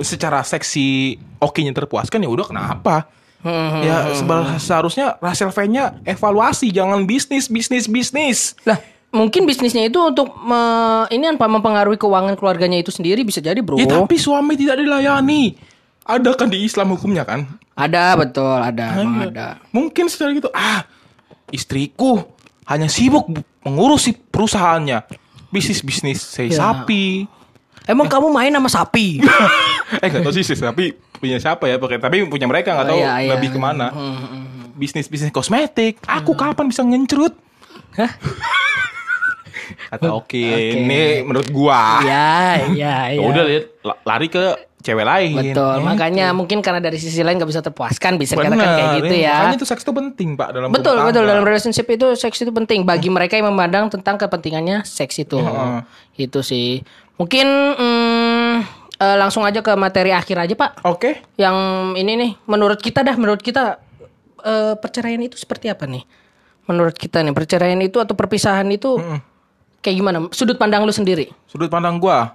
secara 0.00 0.40
seksi 0.40 1.14
okinya 1.38 1.72
terpuaskan 1.72 2.18
ya 2.18 2.28
udah 2.28 2.46
kenapa? 2.46 3.06
Hmm, 3.38 3.78
ya 3.80 4.10
sebal- 4.12 4.58
seharusnya 4.58 5.18
Russell 5.18 5.50
V-nya 5.50 6.02
evaluasi 6.02 6.68
jangan 6.68 7.04
bisnis 7.04 7.46
bisnis 7.46 7.86
bisnis. 7.86 8.58
lah 8.62 8.74
mungkin 9.08 9.46
bisnisnya 9.46 9.86
itu 9.86 9.96
untuk 9.96 10.34
me- 10.36 11.06
ini 11.08 11.30
apa 11.30 11.46
mempengaruhi 11.46 11.96
keuangan 11.96 12.34
keluarganya 12.34 12.76
itu 12.76 12.90
sendiri 12.90 13.22
bisa 13.22 13.38
jadi 13.38 13.56
bro 13.58 13.78
Ya 13.78 13.86
tapi 13.86 14.16
suami 14.16 14.54
tidak 14.54 14.76
dilayani. 14.76 15.54
Ada 16.02 16.34
kan 16.34 16.46
di 16.46 16.60
Islam 16.60 16.90
hukumnya 16.92 17.22
kan? 17.22 17.46
ada 17.72 18.16
betul 18.16 18.56
ada 18.56 18.96
emang 18.96 19.30
ada 19.30 19.60
Mungkin 19.68 20.08
secara 20.08 20.32
gitu 20.32 20.48
ah 20.50 20.82
istriku 21.48 22.24
hanya 22.64 22.88
sibuk 22.88 23.26
bu- 23.26 23.46
mengurusi 23.62 24.10
perusahaannya. 24.12 25.06
Bisnis 25.48 25.80
bisnis 25.80 26.18
saya 26.18 26.50
Ya. 26.50 26.58
sapi. 26.58 27.30
Emang 27.86 28.06
kamu 28.06 28.28
main 28.28 28.50
sama 28.50 28.68
sapi 28.68 29.22
eh 30.02 30.08
nggak 30.08 30.20
tahu 30.20 30.34
sih 30.34 30.42
sih 30.42 30.54
sapi 30.54 30.90
punya 31.16 31.38
siapa 31.38 31.64
ya 31.64 31.76
pakai 31.76 31.96
tapi 31.96 32.22
punya 32.24 32.44
mereka 32.44 32.70
nggak 32.72 32.84
Oh, 32.84 32.92
tahu 32.92 33.00
iya, 33.00 33.14
iya. 33.18 33.30
lebih 33.32 33.48
ke 33.48 33.58
mana. 33.58 33.88
Hmm, 33.88 34.74
Bisnis 34.74 35.06
bisnis 35.06 35.30
kosmetik. 35.30 35.96
Aku 36.04 36.34
kapan 36.34 36.66
bisa 36.66 36.82
ngencrut? 36.82 37.32
Hah? 37.96 38.12
Kata 39.88 40.12
oke, 40.12 40.36
ini 40.76 41.22
menurut 41.22 41.48
gua. 41.48 41.98
ya 42.04 42.60
ya 42.68 43.08
Ya 43.08 43.16
ya 43.16 43.20
udah 43.22 43.42
lihat 43.42 43.64
la- 43.80 44.00
lari 44.04 44.28
ke 44.28 44.44
cewek 44.78 45.02
lain. 45.02 45.34
betul 45.34 45.74
Ya. 45.74 45.82
makanya 45.82 46.26
mungkin 46.30 46.60
karena 46.60 46.78
dari 46.78 46.94
sisi 46.94 47.18
lain 47.18 47.34
nggak 47.34 47.48
bisa 47.48 47.58
terpuaskan 47.60 48.14
bisa 48.14 48.36
Bener, 48.36 48.52
dikatakan 48.52 48.70
kayak 48.70 48.90
gitu 49.00 49.14
ya 49.18 49.34
Makanya 49.40 49.56
itu 49.56 49.66
seks 49.66 49.82
itu 49.82 49.90
penting, 49.90 50.28
Pak, 50.34 50.48
dalam 50.52 50.68
Betul 50.70 50.94
betul 51.00 51.24
dalam 51.24 51.42
relationship 51.42 51.86
itu 51.88 52.06
seks 52.14 52.36
itu 52.38 52.52
penting 52.52 52.84
bagi 52.84 53.08
mereka 53.08 53.34
yang 53.34 53.48
memandang 53.48 53.88
tentang 53.88 54.14
kepentingannya 54.16 54.84
seks 54.84 55.18
itu. 55.18 55.40
Heeh. 55.40 55.80
Itu 56.20 56.44
sih. 56.44 56.84
Mungkin 57.16 57.46
mm, 57.76 58.54
eh, 59.00 59.16
langsung 59.16 59.44
aja 59.44 59.64
ke 59.64 59.72
materi 59.76 60.12
akhir 60.12 60.36
aja 60.36 60.54
Pak. 60.56 60.84
Oke. 60.84 61.24
Yang 61.40 61.56
ini 61.96 62.12
nih 62.16 62.30
menurut 62.44 62.80
kita 62.80 63.00
dah 63.00 63.16
menurut 63.16 63.40
kita 63.40 63.80
eh, 64.44 64.74
perceraian 64.76 65.20
itu 65.24 65.36
seperti 65.40 65.72
apa 65.72 65.88
nih? 65.88 66.04
Menurut 66.68 66.98
kita 66.98 67.22
nih 67.24 67.32
perceraian 67.32 67.78
itu 67.80 68.02
atau 68.02 68.12
perpisahan 68.18 68.66
itu 68.68 68.98
kayak 69.80 69.96
gimana? 69.96 70.26
Sudut 70.34 70.58
pandang 70.58 70.82
lu 70.82 70.90
sendiri. 70.90 71.30
Sudut 71.46 71.70
pandang 71.70 71.96
gua. 72.02 72.34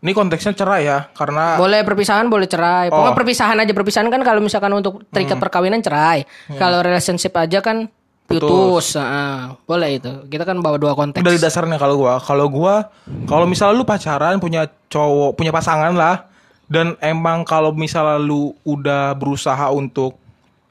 Ini 0.00 0.16
konteksnya 0.16 0.56
cerai 0.56 0.88
ya, 0.88 1.12
karena 1.12 1.60
Boleh 1.60 1.84
perpisahan, 1.84 2.32
boleh 2.32 2.48
cerai. 2.48 2.88
Pokoknya 2.88 3.12
Oh. 3.12 3.18
perpisahan 3.20 3.56
aja. 3.60 3.72
Perpisahan 3.76 4.08
kan 4.08 4.24
kalau 4.24 4.40
misalkan 4.40 4.72
untuk 4.72 5.04
terikat 5.12 5.36
perkawinan 5.36 5.84
cerai. 5.84 6.24
Kalau 6.56 6.80
relationship 6.80 7.36
aja 7.36 7.60
kan 7.60 7.92
putus. 8.30 8.94
Heeh. 8.94 9.58
boleh 9.66 9.90
itu. 9.98 10.12
Kita 10.30 10.46
kan 10.46 10.62
bawa 10.62 10.78
dua 10.78 10.94
konteks. 10.94 11.26
dari 11.26 11.42
dasarnya 11.42 11.76
kalau 11.82 11.98
gua, 11.98 12.22
kalau 12.22 12.46
gua 12.46 12.88
kalau 13.26 13.44
misalnya 13.50 13.74
lu 13.74 13.84
pacaran 13.84 14.38
punya 14.38 14.70
cowok, 14.86 15.34
punya 15.34 15.50
pasangan 15.50 15.90
lah 15.90 16.30
dan 16.70 16.94
emang 17.02 17.42
kalau 17.42 17.74
misalnya 17.74 18.22
lu 18.22 18.54
udah 18.62 19.18
berusaha 19.18 19.74
untuk 19.74 20.14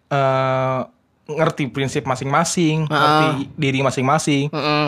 eh 0.08 0.80
ngerti 1.30 1.70
prinsip 1.70 2.10
masing-masing, 2.10 2.90
ngerti 2.90 3.54
diri 3.54 3.86
masing-masing, 3.86 4.50
Heeh. 4.50 4.88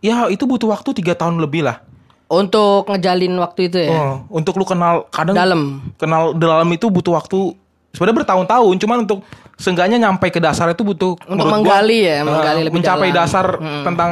ya 0.00 0.24
itu 0.32 0.48
butuh 0.48 0.72
waktu 0.72 0.96
tiga 0.96 1.12
tahun 1.12 1.36
lebih 1.36 1.68
lah. 1.68 1.84
Untuk 2.32 2.88
ngejalin 2.88 3.36
waktu 3.36 3.68
itu 3.68 3.76
ya. 3.76 3.92
Oh, 3.92 4.14
untuk 4.32 4.56
lu 4.56 4.64
kenal 4.64 5.04
kadang 5.12 5.36
Dalam. 5.36 5.84
kenal 6.00 6.32
dalam 6.32 6.64
itu 6.72 6.88
butuh 6.88 7.12
waktu 7.20 7.52
sebenarnya 7.92 8.24
bertahun-tahun 8.24 8.74
cuman 8.76 8.98
untuk 9.04 9.20
seenggaknya 9.54 10.00
nyampe 10.00 10.26
ke 10.28 10.40
dasar 10.40 10.72
itu 10.72 10.82
butuh 10.82 11.14
gua, 11.22 11.36
menggali 11.48 12.02
ya, 12.02 12.20
eh, 12.20 12.26
menggali 12.26 12.60
lebih 12.66 12.80
mencapai 12.80 13.08
dalam. 13.08 13.18
dasar 13.22 13.46
tentang 13.84 14.10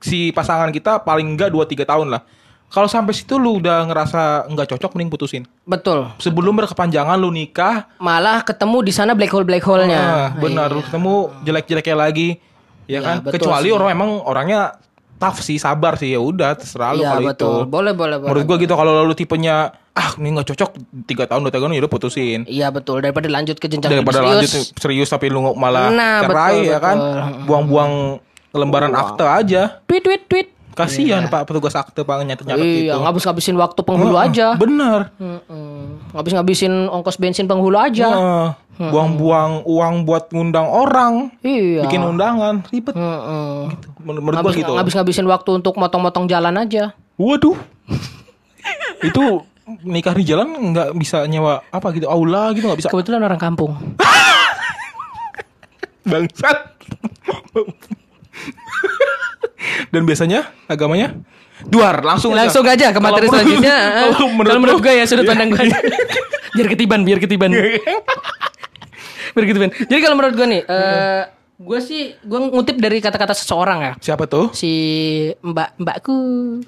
si 0.00 0.32
pasangan 0.32 0.72
kita 0.72 0.98
paling 1.00 1.28
enggak 1.28 1.52
2 1.52 1.62
3 1.62 1.84
tahun 1.84 2.08
lah. 2.10 2.22
Kalau 2.70 2.86
sampai 2.86 3.10
situ 3.10 3.34
lu 3.34 3.58
udah 3.58 3.82
ngerasa 3.82 4.46
nggak 4.46 4.66
cocok 4.70 4.94
mending 4.94 5.10
putusin. 5.10 5.42
Betul. 5.66 6.06
Sebelum 6.22 6.54
berkepanjangan 6.54 7.18
lu 7.18 7.28
nikah, 7.28 7.90
Malah 7.98 8.46
ketemu 8.46 8.86
di 8.86 8.92
sana 8.94 9.10
black 9.12 9.34
hole 9.34 9.42
black 9.42 9.66
hole-nya. 9.66 9.98
ah, 9.98 10.28
benar 10.38 10.70
lu 10.70 10.78
ketemu 10.80 11.14
jelek-jeleknya 11.42 11.96
lagi. 11.98 12.28
Iya, 12.86 12.98
Ya 12.98 13.00
kan? 13.02 13.16
Kecuali 13.26 13.70
sih. 13.70 13.74
orang 13.74 13.90
emang 13.90 14.10
orangnya 14.22 14.78
tough 15.20 15.38
sih, 15.38 15.56
sabar 15.56 15.94
sih 15.94 16.08
ya 16.08 16.18
udah 16.18 16.56
terserah 16.56 16.90
lu 16.90 17.04
Iya 17.04 17.10
kalau 17.12 17.20
itu. 17.20 17.28
betul. 17.30 17.58
Boleh 17.66 17.92
boleh 17.92 18.16
boleh. 18.16 18.30
Menurut 18.32 18.44
gua 18.46 18.56
gitu 18.56 18.72
kalau 18.72 18.92
lu 18.98 19.12
tipenya 19.12 19.56
ah 19.92 20.10
ini 20.16 20.32
nggak 20.32 20.48
cocok 20.48 20.70
tiga 21.04 21.24
tahun 21.24 21.44
dua 21.44 21.52
tahun 21.52 21.70
ya 21.70 21.80
udah 21.80 21.92
putusin. 21.92 22.40
Iya 22.44 22.68
betul. 22.68 22.98
Daripada 22.98 23.28
lanjut 23.28 23.54
ke 23.54 23.66
jenjang 23.66 23.92
daripada 23.92 24.18
lebih 24.18 24.32
lanjut 24.34 24.48
serius. 24.48 24.72
serius 24.74 25.08
tapi 25.08 25.28
lu 25.28 25.52
malah 25.52 25.90
Nah, 25.90 26.24
cerai 26.24 26.32
betul, 26.56 26.64
ya 26.66 26.78
kan 26.78 26.96
betul. 26.96 27.20
buang-buang 27.44 27.92
lembaran 28.50 28.92
akte 28.92 29.22
aja 29.22 29.62
Tweet 29.84 30.02
tweet 30.02 30.22
tweet. 30.24 30.48
kasihan 30.70 31.26
pak 31.26 31.44
petugas 31.44 31.70
akte 31.72 32.00
pak 32.00 32.16
nyatet 32.20 32.46
nyatet 32.46 32.64
Iya, 32.64 32.96
gitu 32.96 32.98
ngabis-ngabisin 32.98 33.54
waktu 33.54 33.80
penghulu 33.82 34.16
Heeh, 34.16 34.26
aja. 34.26 34.46
bener 34.56 35.12
Mm-mm. 35.14 36.00
Ngabis-ngabisin 36.10 36.72
ongkos 36.88 37.14
bensin 37.14 37.44
penghulu 37.44 37.76
aja. 37.76 38.08
Heeh. 38.08 38.48
Buang-buang 38.82 39.62
uang 39.62 39.94
buat 40.02 40.26
ngundang 40.30 40.64
orang 40.64 41.28
Iya. 41.40 41.84
bikin 41.84 42.00
undangan 42.00 42.64
ribet 42.66 42.92
Mm-mm. 42.92 43.68
menurut 44.00 44.22
menurut 44.24 44.40
gua 44.40 44.52
gitu 44.54 44.70
ngabis-ngabisin 44.72 45.26
waktu 45.26 45.48
untuk 45.54 45.74
motong-motong 45.74 46.24
jalan 46.24 46.56
aja. 46.56 46.94
waduh 47.14 47.52
itu 49.04 49.22
nikah 49.82 50.12
di 50.12 50.24
jalan 50.24 50.46
nggak 50.72 50.88
bisa 50.94 51.24
nyewa 51.24 51.60
apa 51.66 51.86
gitu 51.92 52.04
aula 52.04 52.50
gitu 52.50 52.64
nggak 52.64 52.78
bisa 52.80 52.88
Kebetulan 52.88 53.20
orang 53.20 53.38
kampung. 53.38 53.76
bangsat 56.02 56.58
dan 59.92 60.02
biasanya 60.02 60.48
agamanya 60.64 61.12
duar 61.62 62.00
langsung. 62.00 62.32
Langsung 62.32 62.64
aja 62.64 62.88
ke 62.88 62.98
materi 62.98 63.22
Kalau 63.22 63.30
selanjutnya. 63.36 63.76
kalau 64.08 64.26
menurut, 64.30 64.48
Kalau 64.48 64.60
menurut 64.60 64.80
gue 64.80 64.92
ya 64.92 65.04
sudut 65.04 65.22
Iya. 65.22 65.28
pandang 65.28 65.48
gue. 65.52 65.60
biar 66.50 66.66
ketiban, 66.68 67.00
biar 67.04 67.18
ketiban. 67.20 67.50
Biar 69.32 69.44
ketiban. 69.46 69.70
Jadi 69.72 70.00
kalau 70.00 70.16
menurut 70.16 70.34
gue 70.34 70.46
nih, 70.48 70.62
eh 70.64 71.22
gue 71.60 71.78
sih 71.78 72.16
gue 72.16 72.38
ngutip 72.40 72.76
dari 72.76 72.98
kata-kata 72.98 73.36
seseorang 73.36 73.78
ya. 73.84 73.92
siapa 74.00 74.24
tuh 74.24 74.48
Si 74.56 74.72
Mbak 75.44 75.76
Mbakku 75.76 76.16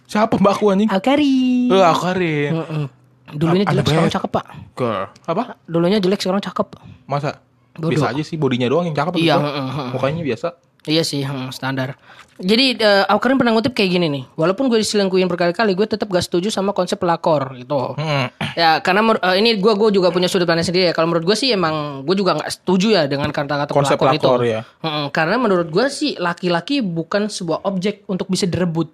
siapa 0.05 0.37
mbakku 0.37 0.69
anjing 0.69 0.89
Alkari. 0.93 1.73
Eh, 1.73 1.81
Akarin. 1.81 2.53
Mm-mm. 2.61 2.85
Dulunya 3.33 3.65
jelek 3.65 3.89
sekarang 3.89 4.13
cakep 4.13 4.31
pak. 4.31 4.47
Girl. 4.77 5.09
Apa? 5.25 5.57
Dulunya 5.65 5.97
jelek 5.97 6.21
sekarang 6.21 6.45
cakep. 6.45 6.77
Masa? 7.09 7.41
Bodoh. 7.73 7.97
Biasa 7.97 8.13
aja 8.13 8.21
sih 8.21 8.37
bodinya 8.37 8.69
doang 8.69 8.85
yang 8.85 8.93
cakep 8.93 9.17
Iya, 9.17 9.41
gitu. 9.41 9.97
Mukanya 9.97 10.21
biasa. 10.21 10.49
Iya 10.83 11.07
sih, 11.07 11.23
hmm, 11.23 11.55
standar. 11.55 11.95
Jadi 12.43 12.75
uh, 12.83 13.07
Alkarin 13.07 13.39
pernah 13.39 13.55
ngutip 13.55 13.71
kayak 13.71 13.91
gini 13.93 14.07
nih. 14.11 14.25
Walaupun 14.35 14.67
gue 14.67 14.83
diselingkuhin 14.83 15.31
berkali-kali, 15.31 15.79
gue 15.79 15.87
tetap 15.87 16.11
gak 16.11 16.27
setuju 16.27 16.51
sama 16.51 16.75
konsep 16.75 16.99
pelakor 16.99 17.55
gitu. 17.55 17.95
Hmm. 17.95 18.27
Ya 18.59 18.83
karena 18.83 19.15
eh, 19.15 19.39
ini 19.39 19.63
gue 19.63 19.73
gue 19.79 19.89
juga 19.95 20.11
punya 20.11 20.27
sudut 20.27 20.43
pandang 20.43 20.67
sendiri 20.67 20.91
ya. 20.91 20.95
Kalau 20.97 21.07
menurut 21.07 21.23
gue 21.23 21.37
sih 21.39 21.55
emang 21.55 22.03
gue 22.03 22.19
juga 22.19 22.35
nggak 22.35 22.51
setuju 22.51 22.99
ya 22.99 23.03
dengan 23.07 23.31
kata-kata 23.31 23.71
Konsep 23.71 23.95
pelakor, 23.95 24.19
pelakor, 24.19 24.41
itu. 24.43 24.59
ya. 24.59 24.61
Mm-mm, 24.83 25.15
karena 25.15 25.37
menurut 25.39 25.69
gue 25.71 25.87
sih 25.87 26.19
laki-laki 26.19 26.83
bukan 26.83 27.31
sebuah 27.31 27.63
objek 27.63 28.03
untuk 28.11 28.27
bisa 28.27 28.51
direbut. 28.51 28.91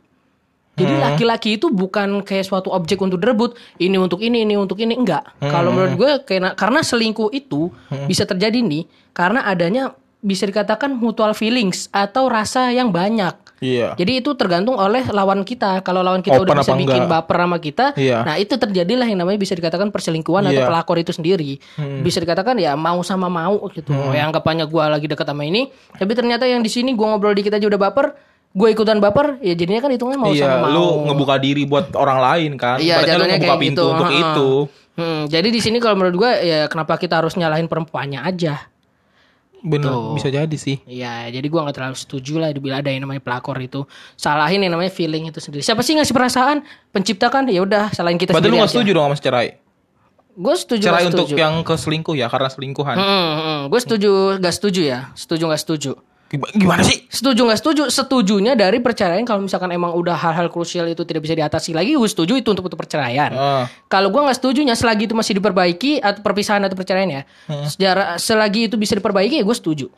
Jadi 0.78 0.92
Hmm. 0.94 1.02
laki-laki 1.10 1.58
itu 1.58 1.72
bukan 1.72 2.22
kayak 2.22 2.46
suatu 2.46 2.70
objek 2.70 3.00
untuk 3.00 3.18
direbut. 3.18 3.56
Ini 3.80 3.96
untuk 3.98 4.22
ini, 4.22 4.44
ini 4.46 4.54
untuk 4.54 4.76
ini 4.78 4.92
enggak. 4.94 5.24
Hmm. 5.40 5.50
Kalau 5.50 5.72
menurut 5.72 5.94
gue 5.96 6.10
karena 6.22 6.52
karena 6.52 6.84
selingkuh 6.84 7.32
itu 7.32 7.72
bisa 8.04 8.28
terjadi 8.28 8.60
nih 8.60 8.84
karena 9.10 9.42
adanya 9.42 9.96
bisa 10.18 10.44
dikatakan 10.44 10.90
mutual 10.98 11.30
feelings 11.30 11.86
atau 11.94 12.26
rasa 12.26 12.74
yang 12.74 12.90
banyak. 12.90 13.32
Iya. 13.58 13.98
Jadi 13.98 14.22
itu 14.22 14.34
tergantung 14.38 14.78
oleh 14.78 15.02
lawan 15.10 15.42
kita. 15.42 15.82
Kalau 15.82 16.02
lawan 16.02 16.22
kita 16.22 16.38
Open 16.38 16.46
udah 16.46 16.62
bisa 16.62 16.74
bikin 16.78 17.06
enggak? 17.06 17.26
baper 17.26 17.36
sama 17.42 17.58
kita, 17.58 17.86
Iya. 17.98 18.22
nah 18.22 18.34
itu 18.38 18.54
terjadilah 18.54 19.06
yang 19.06 19.18
namanya 19.18 19.38
bisa 19.38 19.58
dikatakan 19.58 19.90
perselingkuhan 19.90 20.46
atau 20.46 20.54
Iya. 20.54 20.62
Hmm. 20.62 20.70
pelakor 20.70 20.96
itu 20.98 21.10
sendiri. 21.10 21.58
Bisa 22.02 22.22
dikatakan 22.22 22.54
ya 22.58 22.78
mau 22.78 23.02
sama 23.02 23.26
mau 23.26 23.58
gitu. 23.74 23.90
Ya 24.14 24.26
anggapannya 24.26 24.66
gua 24.66 24.90
lagi 24.90 25.10
deket 25.10 25.26
sama 25.26 25.42
ini, 25.42 25.70
tapi 25.98 26.14
ternyata 26.14 26.46
yang 26.46 26.62
di 26.62 26.70
sini 26.70 26.94
gua 26.94 27.14
ngobrol 27.14 27.34
dikit 27.34 27.58
aja 27.58 27.66
udah 27.66 27.80
baper, 27.82 28.14
gue 28.48 28.68
ikutan 28.70 28.98
baper, 28.98 29.42
ya 29.42 29.54
jadinya 29.54 29.82
kan 29.82 29.90
hitungnya 29.90 30.18
mau 30.18 30.30
iya, 30.30 30.54
sama 30.54 30.66
mau. 30.66 30.74
lu 30.74 30.86
ngebuka 31.10 31.34
diri 31.38 31.62
buat 31.66 31.94
orang 31.98 32.18
lain 32.18 32.50
kan. 32.54 32.78
Iya, 32.78 33.02
Ibaratnya 33.02 33.14
lu 33.14 33.24
ngebuka 33.26 33.42
kayak 33.42 33.58
pintu 33.62 33.82
gitu. 33.82 33.90
untuk 33.94 34.10
itu. 34.14 34.48
Hmm, 34.98 35.20
jadi 35.30 35.48
di 35.50 35.60
sini 35.62 35.78
kalau 35.78 35.94
menurut 35.94 36.16
gue 36.18 36.30
ya 36.42 36.58
kenapa 36.66 36.98
kita 36.98 37.22
harus 37.22 37.34
nyalahin 37.34 37.66
perempuannya 37.66 38.18
aja? 38.18 38.66
Bener, 39.58 39.90
Tuh. 39.90 40.14
bisa 40.14 40.30
jadi 40.30 40.56
sih. 40.58 40.78
Iya, 40.86 41.34
jadi 41.34 41.46
gua 41.50 41.66
nggak 41.66 41.76
terlalu 41.76 41.96
setuju 41.98 42.38
lah 42.38 42.54
dibilang 42.54 42.78
ada 42.78 42.94
yang 42.94 43.02
namanya 43.02 43.18
pelakor 43.18 43.58
itu. 43.58 43.82
Salahin 44.14 44.62
yang 44.62 44.78
namanya 44.78 44.94
feeling 44.94 45.26
itu 45.26 45.42
sendiri. 45.42 45.66
Siapa 45.66 45.82
sih 45.82 45.98
ngasih 45.98 46.14
perasaan? 46.14 46.62
Pencipta 46.94 47.26
kan? 47.26 47.42
Ya 47.50 47.58
udah, 47.66 47.90
salahin 47.90 48.22
kita 48.22 48.30
Berarti 48.30 48.46
lu 48.46 48.54
sendiri 48.54 48.62
gak 48.62 48.70
setuju 48.70 48.90
dong 48.94 49.04
sama 49.10 49.16
cerai? 49.18 49.48
Gue 50.38 50.54
setuju 50.54 50.84
Cerai 50.86 51.02
nggak 51.02 51.10
untuk 51.10 51.26
setuju. 51.26 51.42
yang 51.42 51.54
keselingkuh 51.66 52.14
ya 52.14 52.26
karena 52.30 52.46
selingkuhan. 52.46 52.96
gue 53.66 53.80
setuju 53.82 54.10
gak 54.38 54.54
setuju 54.54 54.80
ya. 54.86 55.00
Setuju 55.18 55.42
gak 55.50 55.62
setuju. 55.66 55.92
Gim- 56.28 56.44
Gimana 56.60 56.84
sih? 56.84 57.08
Setuju 57.08 57.48
gak 57.48 57.56
setuju? 57.56 57.82
Setujunya 57.88 58.52
dari 58.52 58.84
perceraian 58.84 59.24
kalau 59.24 59.40
misalkan 59.40 59.72
emang 59.72 59.96
udah 59.96 60.12
hal-hal 60.12 60.52
krusial 60.52 60.84
itu 60.84 61.00
tidak 61.02 61.24
bisa 61.24 61.32
diatasi 61.32 61.72
lagi, 61.72 61.96
gue 61.96 62.04
setuju 62.04 62.36
itu 62.36 62.52
untuk 62.52 62.68
untuk 62.68 62.76
perceraian. 62.76 63.32
Ah. 63.32 63.64
Kalau 63.88 64.12
gue 64.12 64.20
nggak 64.20 64.36
setujunya 64.36 64.76
selagi 64.76 65.08
itu 65.08 65.16
masih 65.16 65.40
diperbaiki 65.40 66.04
atau 66.04 66.20
perpisahan 66.20 66.60
atau 66.60 66.76
perceraian 66.76 67.08
ya, 67.08 67.22
sejarah 67.48 68.20
selagi 68.20 68.68
itu 68.68 68.76
bisa 68.76 68.92
diperbaiki 68.92 69.40
ya 69.40 69.44
gue 69.44 69.56
setuju. 69.56 69.88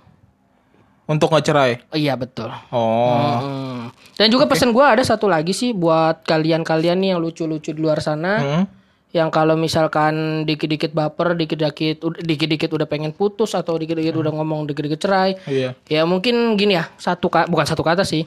Untuk 1.10 1.34
nggak 1.34 1.42
cerai? 1.42 1.72
Iya 1.90 2.14
betul. 2.14 2.54
Oh. 2.70 3.42
Hmm. 3.42 3.90
Dan 4.14 4.30
juga 4.30 4.46
pesan 4.46 4.70
gue 4.70 4.84
ada 4.86 5.02
satu 5.02 5.26
lagi 5.26 5.50
sih 5.50 5.74
buat 5.74 6.22
kalian-kalian 6.22 7.02
nih 7.02 7.08
yang 7.10 7.18
lucu-lucu 7.18 7.74
di 7.74 7.80
luar 7.82 7.98
sana. 7.98 8.32
Hmm. 8.38 8.64
Yang 9.10 9.28
kalau 9.34 9.58
misalkan 9.58 10.46
dikit-dikit 10.46 10.94
baper, 10.94 11.34
dikit-dikit 11.34 11.98
dikit-dikit 12.22 12.70
udah 12.70 12.86
pengen 12.86 13.10
putus 13.10 13.52
atau 13.52 13.74
dikit-dikit 13.74 14.14
udah 14.14 14.30
ngomong 14.30 14.70
dikit-dikit 14.70 15.02
cerai. 15.02 15.34
Iya. 15.44 15.74
Ya 15.86 16.06
mungkin 16.06 16.54
gini 16.54 16.78
ya, 16.78 16.86
satu 16.94 17.26
ka- 17.26 17.50
bukan 17.50 17.66
satu 17.66 17.82
kata 17.82 18.06
sih. 18.06 18.22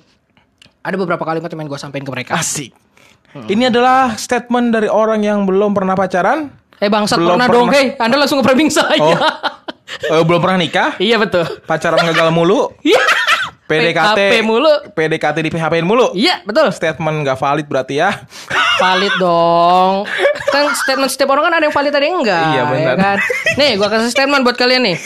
Ada 0.84 1.00
beberapa 1.00 1.24
kalimat 1.24 1.48
yang 1.48 1.58
pengen 1.58 1.72
gue 1.72 1.80
sampaikan 1.80 2.04
ke 2.04 2.12
mereka. 2.12 2.32
Asik. 2.36 2.76
Ini 3.34 3.72
adalah 3.72 4.14
statement 4.14 4.70
dari 4.70 4.86
orang 4.86 5.24
yang 5.24 5.48
belum 5.48 5.72
pernah 5.72 5.96
pacaran. 5.96 6.52
Eh 6.78 6.92
bangsat 6.92 7.16
Belum 7.16 7.40
pernah, 7.40 7.48
pernah. 7.48 7.64
dong, 7.64 7.70
hei, 7.72 7.86
Anda 7.96 8.16
langsung 8.20 8.44
nge-framing 8.44 8.70
saya. 8.70 9.00
Oh. 9.00 9.16
Eh, 10.12 10.22
belum 10.22 10.38
pernah 10.38 10.60
nikah. 10.60 11.00
iya 11.02 11.16
betul. 11.16 11.48
Pacaran 11.64 12.04
gagal 12.04 12.28
mulu. 12.30 12.76
Iya. 12.84 13.00
PDKT 13.74 14.20
PHP 14.20 14.34
mulu. 14.46 14.74
PDKT 14.94 15.38
di 15.42 15.50
PHP 15.50 15.74
mulu. 15.82 16.08
Iya 16.14 16.46
betul. 16.46 16.70
Statement 16.70 17.16
gak 17.26 17.38
valid 17.38 17.66
berarti 17.66 17.98
ya. 17.98 18.10
Valid 18.78 19.14
dong. 19.18 20.06
Kan 20.50 20.70
statement 20.78 21.10
setiap 21.10 21.34
orang 21.34 21.50
kan 21.50 21.54
ada 21.58 21.66
yang 21.66 21.76
valid 21.76 21.94
ada 21.94 22.06
yang 22.06 22.20
enggak. 22.22 22.46
Iya, 22.54 22.62
benar. 22.70 22.86
ya 22.86 22.94
kan? 22.98 23.18
Nih, 23.58 23.72
gua 23.78 23.88
kasih 23.90 24.10
statement 24.10 24.42
buat 24.46 24.58
kalian 24.58 24.86
nih. 24.86 24.98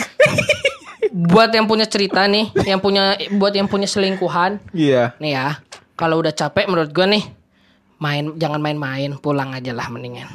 buat 1.17 1.49
yang 1.49 1.65
punya 1.65 1.87
cerita 1.87 2.27
nih, 2.27 2.51
yang 2.67 2.83
punya 2.83 3.15
buat 3.35 3.55
yang 3.55 3.65
punya 3.65 3.87
selingkuhan, 3.87 4.59
Iya. 4.75 5.15
nih 5.17 5.31
ya. 5.33 5.47
Kalau 5.97 6.21
udah 6.21 6.29
capek 6.29 6.67
menurut 6.67 6.91
gua 6.91 7.07
nih, 7.09 7.23
main 7.97 8.35
jangan 8.37 8.61
main-main, 8.61 9.15
pulang 9.17 9.55
aja 9.55 9.71
lah 9.73 9.87
mendingan. 9.89 10.27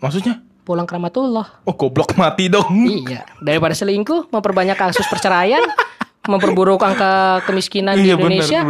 Maksudnya? 0.00 0.40
Pulang 0.62 0.82
ke 0.82 0.98
rahmatullah. 0.98 1.62
Oh 1.62 1.74
goblok 1.74 2.16
mati 2.18 2.50
dong. 2.50 2.66
Iya, 2.86 3.22
daripada 3.38 3.74
selingkuh, 3.74 4.30
memperbanyak 4.30 4.74
kasus 4.74 5.06
perceraian, 5.06 5.62
memperburuk 6.26 6.82
angka 6.82 7.42
kemiskinan 7.46 7.98
di 7.98 8.10
Iya, 8.10 8.14
Indonesia. 8.18 8.60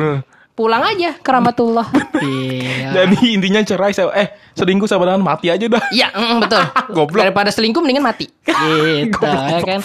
Pulang 0.57 0.81
aja 0.81 1.13
ke 1.21 1.29
rahmatullah. 1.29 1.85
iya. 2.25 3.05
Jadi 3.05 3.37
intinya 3.37 3.61
cerai 3.61 3.93
saya 3.93 4.09
eh 4.17 4.33
selingkuh 4.57 4.89
sama 4.89 5.05
dengan 5.05 5.21
mati 5.21 5.53
aja 5.53 5.69
dah. 5.69 5.85
Iya, 5.93 6.09
mm, 6.17 6.37
betul. 6.49 6.65
Goblok. 6.97 7.21
Daripada 7.21 7.53
selingkuh 7.53 7.85
mendingan 7.85 8.01
mati. 8.01 8.25
Gitu, 9.05 9.21
ya 9.21 9.61
kan. 9.61 9.81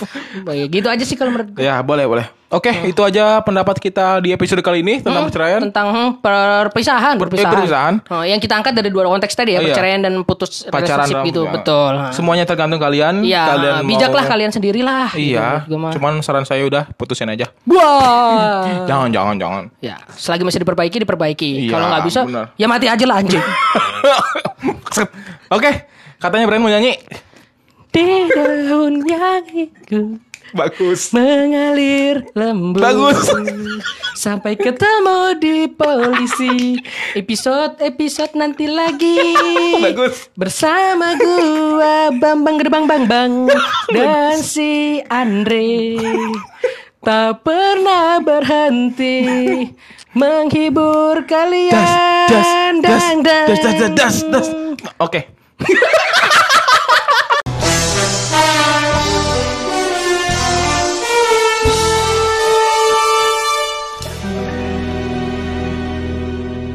Gitu 0.72 0.88
aja 0.88 1.04
sih 1.04 1.20
kalau 1.20 1.36
menurut 1.36 1.60
gue. 1.60 1.68
Ya 1.68 1.84
boleh 1.84 2.08
boleh. 2.08 2.41
Oke 2.52 2.68
itu 2.84 3.00
aja 3.00 3.40
pendapat 3.40 3.80
kita 3.80 4.20
di 4.20 4.36
episode 4.36 4.60
kali 4.60 4.84
ini 4.84 5.00
tentang 5.00 5.32
perceraian. 5.32 5.64
Tentang 5.64 5.88
hmm, 5.88 6.10
perpisahan, 6.20 7.16
perpisahan. 7.16 7.54
perpisahan. 7.56 7.94
Oh, 8.12 8.28
yang 8.28 8.44
kita 8.44 8.60
angkat 8.60 8.76
dari 8.76 8.92
dua 8.92 9.08
konteks 9.08 9.32
tadi 9.32 9.56
ya, 9.56 9.58
Oh, 9.58 9.64
iya. 9.64 9.72
perceraian 9.72 10.04
dan 10.04 10.20
putus 10.28 10.68
Pacaran 10.68 11.08
relationship 11.08 11.24
gitu, 11.32 11.42
ya. 11.48 11.52
betul. 11.56 11.94
Semuanya 12.12 12.44
tergantung 12.44 12.84
kalian. 12.84 13.24
Iya, 13.24 13.56
kalian 13.56 13.74
mau- 13.88 13.92
bijaklah 13.96 14.26
kalian 14.28 14.52
sendirilah. 14.52 15.16
gitu, 15.16 15.40
Iya. 15.40 15.64
mah. 15.80 15.96
Cuman 15.96 16.20
saran 16.20 16.44
saya 16.44 16.68
udah 16.68 16.92
putusin 17.00 17.32
aja. 17.32 17.48
Wah. 17.64 18.68
Jangan 18.92 19.08
jangan 19.16 19.36
jangan. 19.40 19.64
Ya, 19.80 19.96
selagi 20.20 20.44
masih 20.44 20.60
diperbaiki 20.68 21.08
diperbaiki. 21.08 21.50
Iya, 21.68 21.72
Kalau 21.72 21.88
nggak 21.88 22.04
bisa, 22.04 22.20
benar. 22.28 22.46
ya 22.60 22.68
mati 22.68 22.92
aja 22.92 23.06
lah 23.08 23.24
anjing. 23.24 23.40
Oke, 25.56 25.88
katanya 26.20 26.52
Brian 26.52 26.60
mau 26.60 26.68
nyanyi. 26.68 27.00
Di 27.92 28.28
daun 28.28 29.04
yang 29.08 30.20
Bagus. 30.52 31.16
mengalir 31.16 32.28
lembut. 32.36 32.84
Bagus. 32.84 33.32
Sampai 34.16 34.60
ketemu 34.60 35.40
di 35.40 35.72
polisi. 35.72 36.78
Episode-episode 37.16 38.36
nanti 38.36 38.68
lagi. 38.68 39.34
Bagus. 39.80 40.28
Bersama 40.36 41.16
gua 41.16 42.12
Bambang 42.20 42.60
Gerbang 42.60 42.86
Bang 42.86 43.06
Bang 43.08 43.34
dan 43.96 44.38
si 44.44 45.00
Andre. 45.08 45.98
Tak 47.02 47.42
pernah 47.42 48.22
berhenti 48.22 49.26
menghibur 50.14 51.26
kalian. 51.26 51.74
Das 51.74 51.90
das 52.30 52.50
das 52.84 53.06
dang. 53.10 53.20
das 53.24 53.60
das 53.60 53.76
das 53.96 54.16
das. 54.30 54.48
Oke. 55.02 55.26